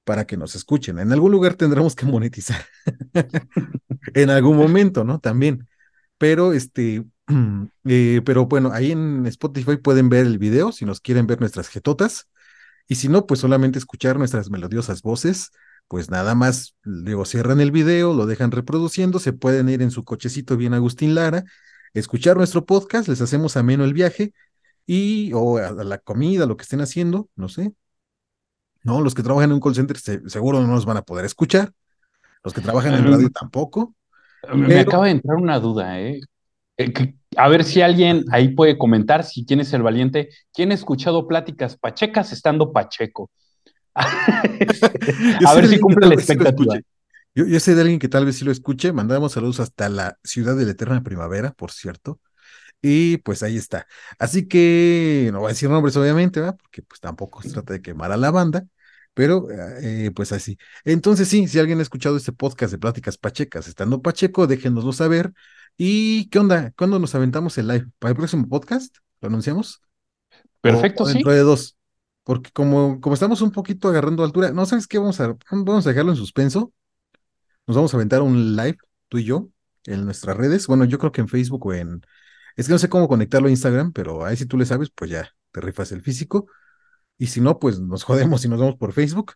[0.03, 0.99] para que nos escuchen.
[0.99, 2.63] En algún lugar tendremos que monetizar.
[4.13, 5.19] en algún momento, ¿no?
[5.19, 5.67] También.
[6.17, 7.03] Pero este,
[7.85, 11.67] eh, pero bueno, ahí en Spotify pueden ver el video si nos quieren ver nuestras
[11.69, 12.27] jetotas.
[12.87, 15.51] Y si no, pues solamente escuchar nuestras melodiosas voces,
[15.91, 20.05] pues nada más, luego cierran el video, lo dejan reproduciendo, se pueden ir en su
[20.05, 21.43] cochecito bien Agustín Lara,
[21.93, 24.31] escuchar nuestro podcast, les hacemos ameno el viaje
[24.85, 27.73] y o a, a la comida, lo que estén haciendo, no sé.
[28.83, 31.25] No, los que trabajan en un call center se- seguro no nos van a poder
[31.25, 31.73] escuchar,
[32.41, 33.93] los que trabajan en radio tampoco.
[34.55, 36.21] Me Pero- acaba de entrar una duda, ¿eh?
[36.77, 36.93] Eh,
[37.35, 41.27] A ver si alguien ahí puede comentar, si quién es el valiente, quién ha escuchado
[41.27, 43.29] pláticas pachecas estando pacheco.
[45.39, 46.79] Yo A sé ver de si alguien que cumple la sí expectativa.
[46.79, 46.83] escuche.
[47.35, 48.93] Yo, yo sé de alguien que tal vez sí lo escuche.
[48.93, 52.19] Mandamos saludos hasta la ciudad de la eterna primavera, por cierto.
[52.81, 53.87] Y pues ahí está.
[54.19, 56.57] Así que no voy a decir nombres, obviamente, ¿verdad?
[56.61, 58.65] Porque pues tampoco se trata de quemar a la banda.
[59.13, 59.47] Pero
[59.81, 60.57] eh, pues así.
[60.85, 65.33] Entonces sí, si alguien ha escuchado este podcast de Pláticas Pachecas, estando Pacheco, déjenoslo saber.
[65.77, 66.71] ¿Y qué onda?
[66.77, 67.87] ¿Cuándo nos aventamos el live?
[67.99, 68.97] ¿Para el próximo podcast?
[69.21, 69.81] ¿Lo anunciamos?
[70.61, 71.13] Perfecto, o sí.
[71.13, 71.77] dentro de dos.
[72.31, 75.89] Porque como, como estamos un poquito agarrando altura, no sabes qué, vamos a, vamos a
[75.89, 76.71] dejarlo en suspenso.
[77.67, 78.77] Nos vamos a aventar un live,
[79.09, 79.49] tú y yo,
[79.83, 80.65] en nuestras redes.
[80.65, 82.01] Bueno, yo creo que en Facebook o en...
[82.55, 85.11] Es que no sé cómo conectarlo a Instagram, pero ahí si tú le sabes, pues
[85.11, 86.47] ya te rifas el físico.
[87.17, 89.33] Y si no, pues nos jodemos y nos vamos por Facebook.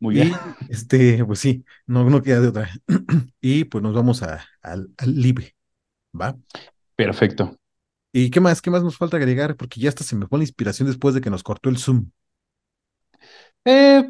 [0.00, 0.32] Muy bien.
[0.68, 2.70] Y este, pues sí, no, no queda de otra.
[3.40, 5.54] y pues nos vamos a, al, al libre,
[6.12, 6.36] ¿va?
[6.96, 7.56] Perfecto.
[8.18, 8.62] ¿Y qué más?
[8.62, 9.56] ¿Qué más nos falta agregar?
[9.56, 12.10] Porque ya hasta se me fue la inspiración después de que nos cortó el Zoom.
[13.66, 14.04] Eh,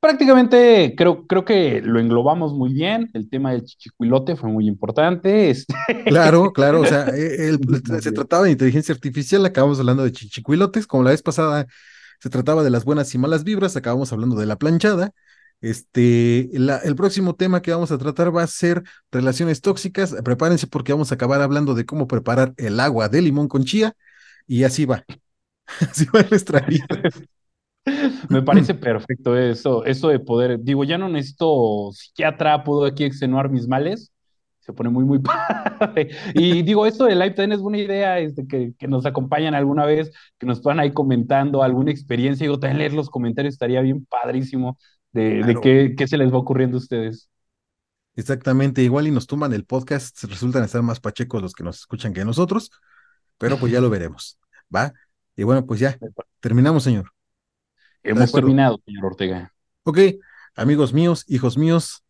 [0.00, 3.10] prácticamente creo, creo que lo englobamos muy bien.
[3.14, 5.50] El tema del chichicuilote fue muy importante.
[5.50, 5.74] Este...
[6.06, 7.60] Claro, claro, o sea, eh, el-
[8.02, 11.66] se trataba de inteligencia artificial, acabamos hablando de chichicuilotes, como la vez pasada
[12.20, 15.12] se trataba de las buenas y malas vibras, acabamos hablando de la planchada.
[15.62, 18.82] Este, la- el próximo tema que vamos a tratar va a ser
[19.12, 20.14] relaciones tóxicas.
[20.24, 23.94] Prepárense porque vamos a acabar hablando de cómo preparar el agua de limón con chía
[24.46, 25.04] y así va.
[25.80, 26.86] Así va nuestra vida.
[28.28, 33.50] Me parece perfecto eso, eso de poder, digo, ya no necesito psiquiatra, puedo aquí extenuar
[33.50, 34.12] mis males,
[34.60, 35.18] se pone muy, muy
[35.78, 36.10] padre.
[36.34, 39.86] Y digo, esto de live también es buena idea, este, que, que nos acompañan alguna
[39.86, 44.06] vez, que nos puedan ahí comentando alguna experiencia, digo, también leer los comentarios estaría bien
[44.06, 44.78] padrísimo
[45.12, 47.28] de, de qué, qué se les va ocurriendo a ustedes.
[48.14, 52.12] Exactamente, igual y nos tumban el podcast, resultan estar más pachecos los que nos escuchan
[52.12, 52.70] que nosotros,
[53.38, 54.38] pero pues ya lo veremos,
[54.74, 54.92] ¿va?
[55.36, 55.96] Y bueno, pues ya,
[56.40, 57.10] terminamos, señor.
[58.02, 59.52] Hemos terminado, señor Ortega.
[59.84, 59.98] Ok,
[60.54, 62.02] amigos míos, hijos míos,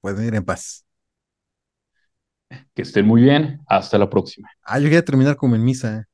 [0.00, 0.84] pueden ir en paz.
[2.74, 4.48] Que estén muy bien, hasta la próxima.
[4.62, 6.08] Ah, yo quería terminar como en misa.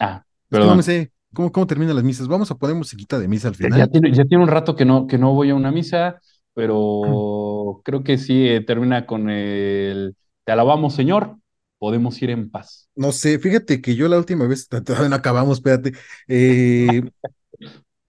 [0.00, 0.76] Ah, Es que no perdón.
[0.76, 2.28] me sé cómo, cómo terminan las misas.
[2.28, 3.86] Vamos a poner musiquita de misa al final.
[3.86, 6.20] ya tiene, ya tiene un rato que no, que no voy a una misa,
[6.54, 11.36] pero creo que sí eh, termina con el Te alabamos, Señor,
[11.78, 12.88] podemos ir en paz.
[12.96, 15.92] No sé, fíjate que yo la última vez, todavía no acabamos, espérate.
[16.28, 17.02] eh,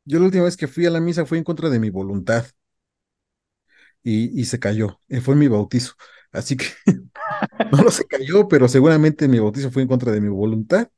[0.05, 2.45] yo la última vez que fui a la misa fue en contra de mi voluntad
[4.03, 4.99] y, y se cayó.
[5.09, 5.93] eh, fue mi bautizo.
[6.31, 6.65] Así que
[7.71, 10.89] no lo se cayó, pero seguramente mi bautizo fue en contra de mi voluntad.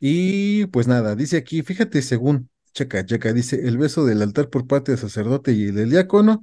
[0.00, 4.66] Y pues nada, dice aquí, fíjate, según, checa, checa, dice el beso del altar por
[4.66, 6.42] parte del sacerdote y del diácono,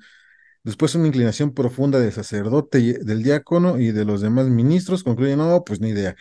[0.63, 5.35] después una inclinación profunda del sacerdote y del diácono y de los demás ministros, concluye,
[5.37, 6.15] no, pues ni idea.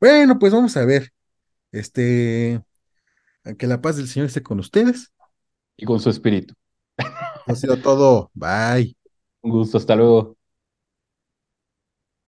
[0.00, 1.12] Bueno, pues vamos a ver,
[1.72, 2.62] este,
[3.58, 5.12] que la paz del Señor esté con ustedes.
[5.76, 6.54] Y con su espíritu.
[7.46, 8.96] Ha sido todo, bye.
[9.42, 10.37] Un gusto, hasta luego.